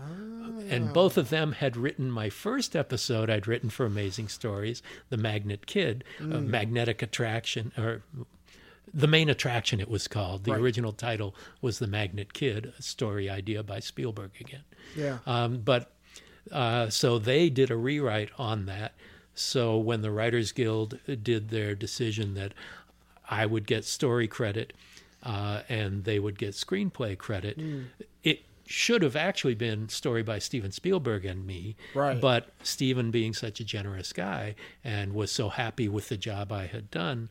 And 0.70 0.92
both 0.92 1.18
of 1.18 1.30
them 1.30 1.54
had 1.54 1.78
written 1.78 2.10
my 2.12 2.30
first 2.30 2.76
episode 2.76 3.30
I'd 3.30 3.48
written 3.48 3.70
for 3.70 3.86
Amazing 3.86 4.28
Stories, 4.28 4.82
The 5.10 5.16
Magnet 5.18 5.66
Kid, 5.66 6.04
uh, 6.20 6.24
Magnetic 6.26 7.02
Attraction, 7.02 7.72
or 7.78 8.02
the 8.94 9.08
main 9.08 9.30
attraction 9.30 9.80
it 9.80 9.90
was 9.90 10.08
called. 10.10 10.44
The 10.44 10.52
Right. 10.52 10.60
original 10.60 10.92
title 10.92 11.36
was 11.62 11.80
The 11.80 11.88
Magnet 11.88 12.34
Kid, 12.34 12.74
a 12.78 12.82
story 12.82 13.30
idea 13.30 13.64
by 13.64 13.80
Spielberg 13.80 14.32
again. 14.42 14.64
Yeah. 14.96 15.20
Um, 15.26 15.60
but 15.60 15.92
uh, 16.52 16.90
so 16.90 17.18
they 17.20 17.50
did 17.50 17.70
a 17.72 17.78
rewrite 17.78 18.32
on 18.38 18.66
that. 18.66 18.94
So 19.36 19.78
when 19.78 20.02
the 20.02 20.12
Writers 20.12 20.52
Guild 20.52 20.98
did 21.24 21.50
their 21.50 21.76
decision 21.76 22.34
that 22.34 22.54
I 23.30 23.46
would 23.46 23.68
get 23.68 23.86
story 23.86 24.28
credit 24.28 24.74
uh, 25.28 25.62
and 25.70 26.04
they 26.06 26.18
would 26.20 26.38
get 26.40 26.52
screenplay 26.56 27.18
credit, 27.18 27.58
Hmm. 27.60 27.82
it 28.24 28.40
should 28.66 29.02
have 29.02 29.16
actually 29.16 29.56
been 29.56 29.90
story 29.90 30.24
by 30.24 30.40
Steven 30.40 30.72
Spielberg 30.72 31.24
and 31.26 31.46
me. 31.46 31.76
Right. 31.94 32.20
But 32.20 32.50
Steven, 32.64 33.12
being 33.12 33.34
such 33.34 33.60
a 33.60 33.64
generous 33.64 34.12
guy 34.14 34.56
and 34.84 35.14
was 35.14 35.32
so 35.32 35.50
happy 35.50 35.88
with 35.88 36.10
the 36.10 36.18
job 36.18 36.52
I 36.52 36.66
had 36.68 36.90
done, 36.92 37.30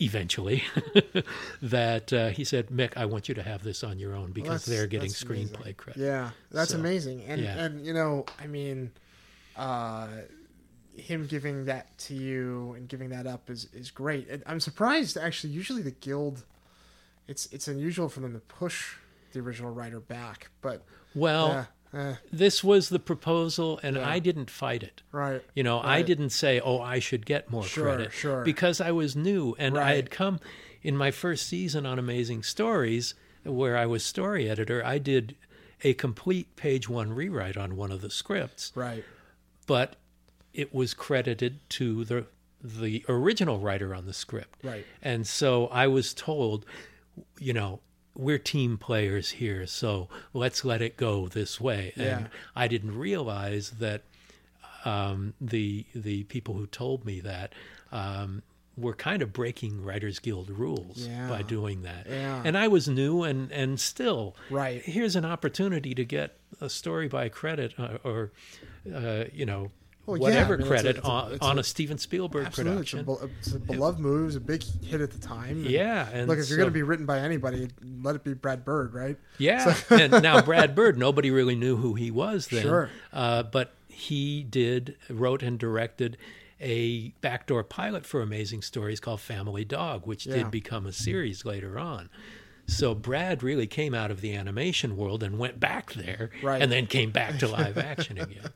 eventually, 0.00 0.64
that 1.62 2.12
uh, 2.12 2.28
he 2.30 2.44
said, 2.44 2.68
Mick, 2.68 2.96
I 2.96 3.06
want 3.06 3.28
you 3.28 3.34
to 3.36 3.42
have 3.42 3.62
this 3.62 3.84
on 3.84 3.98
your 3.98 4.14
own 4.14 4.32
because 4.32 4.64
that's- 4.64 4.66
they're 4.66 4.86
getting 4.86 5.08
that's 5.10 5.22
amazing. 5.22 5.48
screenplay 5.56 5.76
credit. 5.76 6.02
Yeah, 6.02 6.30
that's 6.50 6.70
So, 6.72 6.78
amazing. 6.78 7.22
And 7.24 7.40
yeah. 7.40 7.64
and 7.64 7.86
you 7.86 7.92
know, 7.94 8.24
I 8.40 8.46
mean, 8.46 8.90
uh, 9.56 10.08
him 10.96 11.26
giving 11.26 11.64
that 11.66 11.96
to 11.98 12.14
you 12.14 12.74
and 12.76 12.88
giving 12.88 13.10
that 13.10 13.26
up 13.26 13.50
is 13.50 13.68
is 13.72 13.90
great. 13.90 14.28
And 14.28 14.42
I'm 14.46 14.60
surprised 14.60 15.16
actually. 15.16 15.52
Usually 15.52 15.82
the 15.82 15.90
guild, 15.92 16.44
it's 17.28 17.46
it's 17.52 17.68
unusual 17.68 18.08
for 18.08 18.20
them 18.20 18.32
to 18.34 18.40
push 18.40 18.94
the 19.32 19.40
original 19.40 19.70
writer 19.72 20.00
back, 20.00 20.50
but 20.60 20.84
Well, 21.14 21.66
yeah, 21.92 22.00
eh, 22.00 22.14
this 22.32 22.62
was 22.62 22.88
the 22.88 22.98
proposal, 22.98 23.80
and 23.82 23.98
I 23.98 24.18
didn't 24.18 24.50
fight 24.50 24.82
it. 24.82 25.02
right. 25.12 25.42
You 25.54 25.62
know, 25.62 25.80
I 25.80 26.02
didn't 26.02 26.30
say, 26.30 26.60
"Oh, 26.60 26.80
I 26.80 26.98
should 26.98 27.26
get 27.26 27.50
more 27.50 27.64
Sure, 27.64 27.84
credit," 27.84 28.12
sure. 28.12 28.44
because 28.44 28.80
I 28.80 28.92
was 28.92 29.16
new 29.16 29.54
and 29.58 29.76
I 29.78 29.94
had 29.96 30.10
come 30.10 30.38
in 30.82 30.96
my 30.96 31.10
first 31.10 31.46
season 31.46 31.86
on 31.86 31.98
Amazing 31.98 32.42
Stories, 32.42 33.14
where 33.42 33.76
I 33.76 33.86
was 33.86 34.04
story 34.04 34.48
editor. 34.48 34.84
I 34.84 34.98
did 34.98 35.36
a 35.82 35.94
complete 35.94 36.54
page 36.56 36.88
one 36.88 37.12
rewrite 37.12 37.56
on 37.56 37.76
one 37.76 37.90
of 37.90 38.00
the 38.00 38.10
scripts, 38.10 38.70
Right. 38.74 39.04
but 39.66 39.96
it 40.52 40.72
was 40.74 40.94
credited 40.94 41.58
to 41.70 42.04
the 42.04 42.26
the 42.62 43.04
original 43.10 43.58
writer 43.58 43.94
on 43.94 44.06
the 44.06 44.14
script. 44.14 44.58
Right. 44.62 44.86
And 45.02 45.26
so 45.26 45.66
I 45.66 45.86
was 45.86 46.14
told, 46.14 46.64
you 47.38 47.52
know, 47.52 47.80
we're 48.16 48.38
team 48.38 48.78
players 48.78 49.30
here, 49.32 49.66
so 49.66 50.08
let's 50.32 50.64
let 50.64 50.80
it 50.82 50.96
go 50.96 51.26
this 51.28 51.60
way. 51.60 51.92
Yeah. 51.96 52.04
And 52.18 52.28
I 52.54 52.68
didn't 52.68 52.96
realize 52.96 53.70
that 53.80 54.02
um, 54.84 55.34
the 55.40 55.86
the 55.94 56.24
people 56.24 56.54
who 56.54 56.66
told 56.66 57.04
me 57.04 57.20
that 57.20 57.52
um, 57.90 58.42
were 58.76 58.94
kind 58.94 59.22
of 59.22 59.32
breaking 59.32 59.82
Writers 59.84 60.18
Guild 60.18 60.50
rules 60.50 61.06
Yeah. 61.06 61.28
by 61.28 61.42
doing 61.42 61.82
that. 61.82 62.06
Yeah. 62.08 62.42
And 62.44 62.56
I 62.58 62.68
was 62.68 62.88
new, 62.88 63.22
and 63.22 63.50
and 63.52 63.80
still, 63.80 64.36
Right. 64.50 64.82
Here's 64.82 65.16
an 65.16 65.24
opportunity 65.24 65.94
to 65.94 66.04
get 66.04 66.36
a 66.60 66.68
story 66.68 67.08
by 67.08 67.28
credit 67.28 67.74
uh, 67.78 67.98
or, 68.04 68.32
uh, 68.94 69.24
you 69.32 69.46
know. 69.46 69.70
Well, 70.06 70.18
yeah, 70.18 70.22
Whatever 70.22 70.54
I 70.54 70.56
mean, 70.58 70.60
it's 70.60 70.66
a- 70.66 70.68
credit 70.70 70.96
it's 70.98 71.06
a- 71.06 71.10
on, 71.10 71.32
it's 71.32 71.42
on 71.46 71.56
a- 71.56 71.60
a, 71.60 71.64
Steven 71.64 71.98
Spielberg 71.98 72.46
Absolutely, 72.46 72.82
it's 72.82 72.92
a, 72.92 72.96
production. 73.04 73.26
be- 73.28 73.32
it's 73.38 73.52
a 73.52 73.58
beloved 73.58 73.98
movie. 74.00 74.22
It 74.22 74.26
was 74.26 74.36
a 74.36 74.40
big 74.40 74.62
hit 74.84 75.00
at 75.00 75.10
the 75.10 75.18
time. 75.18 75.50
and 75.62 75.66
Yeah, 75.66 76.08
and 76.12 76.28
look, 76.28 76.38
if 76.38 76.48
you're 76.48 76.58
going 76.58 76.68
to 76.68 76.74
be 76.74 76.82
written 76.82 77.06
by 77.06 77.20
anybody, 77.20 77.68
let 78.02 78.14
it 78.16 78.22
be 78.24 78.34
Brad 78.34 78.64
Bird, 78.64 78.92
right? 78.92 79.16
Yeah, 79.38 79.74
and 79.90 80.22
now 80.22 80.42
Brad 80.42 80.74
Bird, 80.74 80.98
nobody 80.98 81.30
really 81.30 81.56
knew 81.56 81.76
who 81.76 81.94
he 81.94 82.10
was 82.10 82.48
then. 82.48 82.62
Sure. 82.62 82.90
Uh, 83.12 83.42
but 83.44 83.72
he 83.88 84.42
did 84.42 84.96
wrote 85.08 85.42
and 85.42 85.58
directed 85.58 86.16
a 86.60 87.08
backdoor 87.20 87.64
pilot 87.64 88.04
for 88.06 88.20
Amazing 88.22 88.62
Stories 88.62 89.00
called 89.00 89.20
Family 89.20 89.64
Dog, 89.64 90.06
which 90.06 90.26
Yeah. 90.26 90.36
did 90.36 90.50
become 90.50 90.86
a 90.86 90.92
series 90.92 91.44
later 91.44 91.78
on. 91.78 92.08
So 92.66 92.94
Brad 92.94 93.42
really 93.42 93.66
came 93.66 93.94
out 93.94 94.10
of 94.10 94.22
the 94.22 94.34
animation 94.34 94.96
world 94.96 95.22
and 95.22 95.38
went 95.38 95.60
back 95.60 95.92
there, 95.92 96.30
Right. 96.42 96.62
and 96.62 96.72
then 96.72 96.86
came 96.86 97.10
back 97.10 97.38
to 97.40 97.48
live 97.48 97.76
action 97.92 98.18
again. 98.18 98.48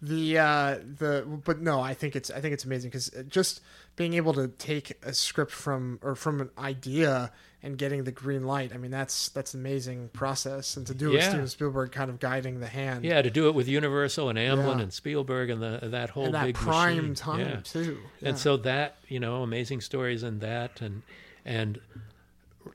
The 0.00 0.38
uh, 0.38 0.78
the 0.98 1.24
but 1.44 1.60
no, 1.60 1.80
I 1.80 1.94
think 1.94 2.14
it's 2.14 2.30
I 2.30 2.40
think 2.40 2.54
it's 2.54 2.64
amazing 2.64 2.90
because 2.90 3.10
just 3.28 3.60
being 3.96 4.14
able 4.14 4.32
to 4.34 4.46
take 4.48 4.92
a 5.02 5.12
script 5.12 5.50
from 5.50 5.98
or 6.02 6.14
from 6.14 6.40
an 6.40 6.50
idea 6.56 7.32
and 7.64 7.76
getting 7.76 8.04
the 8.04 8.12
green 8.12 8.44
light. 8.44 8.72
I 8.72 8.76
mean, 8.78 8.92
that's 8.92 9.30
that's 9.30 9.54
an 9.54 9.60
amazing 9.60 10.10
process, 10.12 10.76
and 10.76 10.86
to 10.86 10.94
do 10.94 11.10
it 11.10 11.14
with 11.14 11.24
Steven 11.24 11.48
Spielberg 11.48 11.90
kind 11.90 12.08
of 12.10 12.20
guiding 12.20 12.60
the 12.60 12.68
hand. 12.68 13.04
Yeah, 13.04 13.20
to 13.22 13.30
do 13.30 13.48
it 13.48 13.56
with 13.56 13.66
Universal 13.66 14.28
and 14.28 14.38
Amblin 14.38 14.76
Yeah. 14.76 14.82
and 14.82 14.92
Spielberg 14.92 15.50
and 15.50 15.60
the, 15.60 15.88
that 15.88 16.10
whole 16.10 16.26
and 16.26 16.34
that 16.34 16.44
big 16.46 16.54
prime 16.54 16.96
machine. 16.98 17.14
time 17.16 17.40
Yeah. 17.40 17.60
too. 17.64 17.98
And 18.22 18.38
so 18.38 18.56
that 18.58 18.98
you 19.08 19.18
know, 19.18 19.42
amazing 19.42 19.80
stories 19.80 20.22
and 20.22 20.40
that 20.42 20.80
and 20.80 21.02
and 21.44 21.80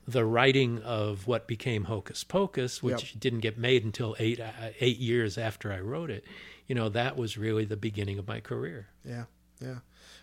the 0.06 0.24
writing 0.26 0.82
of 0.82 1.26
what 1.26 1.46
became 1.46 1.84
Hocus 1.84 2.24
Pocus, 2.24 2.82
which 2.82 3.12
Yep. 3.14 3.20
didn't 3.20 3.40
get 3.40 3.56
made 3.56 3.84
until 3.84 4.14
eight 4.18 4.40
uh, 4.40 4.50
eight 4.80 4.98
years 4.98 5.38
after 5.38 5.72
I 5.72 5.80
wrote 5.80 6.10
it. 6.10 6.24
You 6.66 6.74
know, 6.74 6.88
that 6.90 7.16
was 7.16 7.36
really 7.36 7.64
the 7.64 7.76
beginning 7.76 8.18
of 8.18 8.26
my 8.26 8.40
career. 8.40 8.88
Yeah, 9.04 9.24
yeah. 9.60 9.76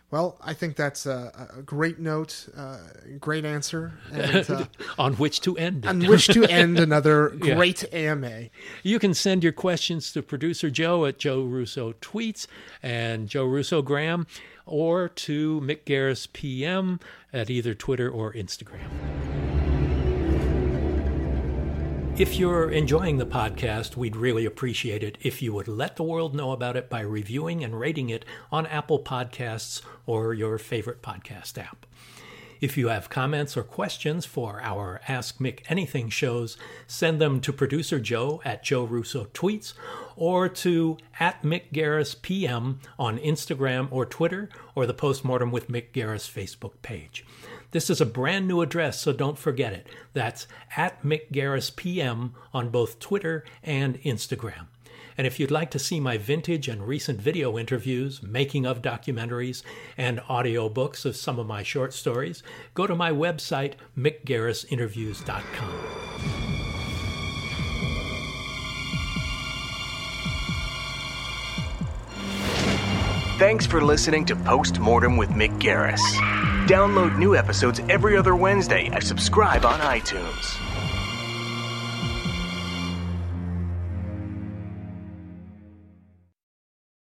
Well, 0.10 0.38
I 0.42 0.54
think 0.54 0.76
that's 0.76 1.06
a, 1.06 1.50
a 1.58 1.62
great 1.62 1.98
note, 1.98 2.50
uh, 2.58 2.80
great 3.20 3.46
answer, 3.46 3.94
and 4.12 4.50
uh, 4.50 4.66
On 5.00 5.14
which 5.14 5.40
to 5.42 5.56
end 5.58 5.86
it. 5.86 5.88
on 5.88 6.02
which 6.06 6.28
to 6.28 6.44
end 6.50 6.80
another 6.80 7.34
Yeah. 7.42 7.56
great 7.56 7.86
AMA. 7.94 8.50
You 8.84 9.00
can 9.00 9.14
send 9.14 9.42
your 9.42 9.54
questions 9.54 10.12
to 10.12 10.22
producer 10.22 10.70
Joe 10.70 11.06
at 11.06 11.18
Joe 11.18 11.44
Russo 11.44 11.94
Tweets 12.02 12.46
and 12.84 13.30
Joe 13.30 13.46
Russo 13.46 13.82
Graham, 13.82 14.28
or 14.66 15.08
to 15.08 15.62
Mick 15.62 15.86
Garris 15.86 16.28
PM 16.34 17.00
at 17.32 17.50
either 17.50 17.74
Twitter 17.74 18.10
or 18.10 18.34
Instagram. 18.34 19.21
If 22.22 22.38
you're 22.38 22.70
enjoying 22.70 23.18
the 23.18 23.26
podcast, 23.26 23.98
we'd 23.98 24.16
really 24.16 24.46
appreciate 24.46 25.02
it 25.02 25.18
if 25.22 25.42
you 25.42 25.54
would 25.54 25.68
let 25.68 25.96
the 25.96 26.04
world 26.04 26.36
know 26.36 26.52
about 26.52 26.78
it 26.78 26.88
by 26.88 27.02
reviewing 27.02 27.64
and 27.64 27.80
rating 27.80 28.12
it 28.12 28.26
on 28.52 28.68
Apple 28.68 29.00
Podcasts 29.00 29.82
or 30.06 30.36
your 30.36 30.60
favorite 30.60 31.02
podcast 31.02 31.58
app. 31.58 31.88
If 32.62 32.78
you 32.78 32.90
have 32.90 33.10
comments 33.10 33.58
or 33.58 33.64
questions 33.64 34.28
for 34.28 34.62
our 34.62 35.02
Ask 35.08 35.40
Mick 35.40 35.62
Anything 35.68 36.10
shows, 36.10 36.58
send 36.86 37.20
them 37.20 37.42
to 37.42 37.52
producer 37.52 38.00
Joe 38.00 38.40
at 38.46 38.64
Joe 38.64 38.84
Russo 38.84 39.26
Tweets 39.34 39.74
or 40.16 40.48
to 40.48 40.98
at 41.20 41.42
Mick 41.42 41.74
Garris 41.74 42.22
PM 42.22 42.80
on 43.00 43.18
Instagram 43.18 43.88
or 43.90 44.06
Twitter 44.06 44.48
or 44.76 44.86
the 44.86 44.94
Postmortem 44.94 45.50
with 45.50 45.70
Mick 45.70 45.92
Garris 45.92 46.30
Facebook 46.30 46.74
page. 46.84 47.26
This 47.72 47.90
is 47.90 48.00
a 48.00 48.06
brand 48.06 48.48
new 48.48 48.62
address, 48.62 49.02
so 49.02 49.12
don't 49.12 49.40
forget 49.40 49.74
it. 49.74 49.88
That's 50.14 50.46
at 50.78 51.02
Mick 51.02 51.32
Garris 51.32 51.76
PM 51.76 52.36
on 52.54 52.70
both 52.70 53.00
Twitter 53.00 53.44
and 53.64 54.00
Instagram. 54.04 54.68
And 55.22 55.28
if 55.28 55.40
you'd 55.40 55.52
like 55.52 55.70
to 55.70 55.78
see 55.78 56.00
my 56.00 56.18
vintage 56.18 56.68
and 56.68 56.82
recent 56.82 57.22
video 57.22 57.60
interviews, 57.60 58.24
making 58.24 58.66
of 58.66 58.82
documentaries, 58.82 59.62
and 59.96 60.18
audiobooks 60.22 61.06
of 61.06 61.16
some 61.16 61.38
of 61.38 61.46
my 61.46 61.62
short 61.62 61.94
stories, 61.94 62.42
go 62.74 62.88
to 62.88 62.96
my 62.96 63.12
website, 63.12 63.74
mickgarrisinterviews.com. 63.96 65.86
Thanks 73.38 73.68
for 73.68 73.80
listening 73.80 74.26
to 74.26 74.36
Postmortem 74.36 75.18
with 75.18 75.30
Mick 75.30 75.56
Garris. 75.62 76.02
Download 76.66 77.16
new 77.20 77.36
episodes 77.36 77.80
every 77.90 78.18
other 78.18 78.36
Wednesday 78.36 78.90
and 78.92 79.04
subscribe 79.04 79.66
on 79.66 79.80
iTunes. 79.82 80.71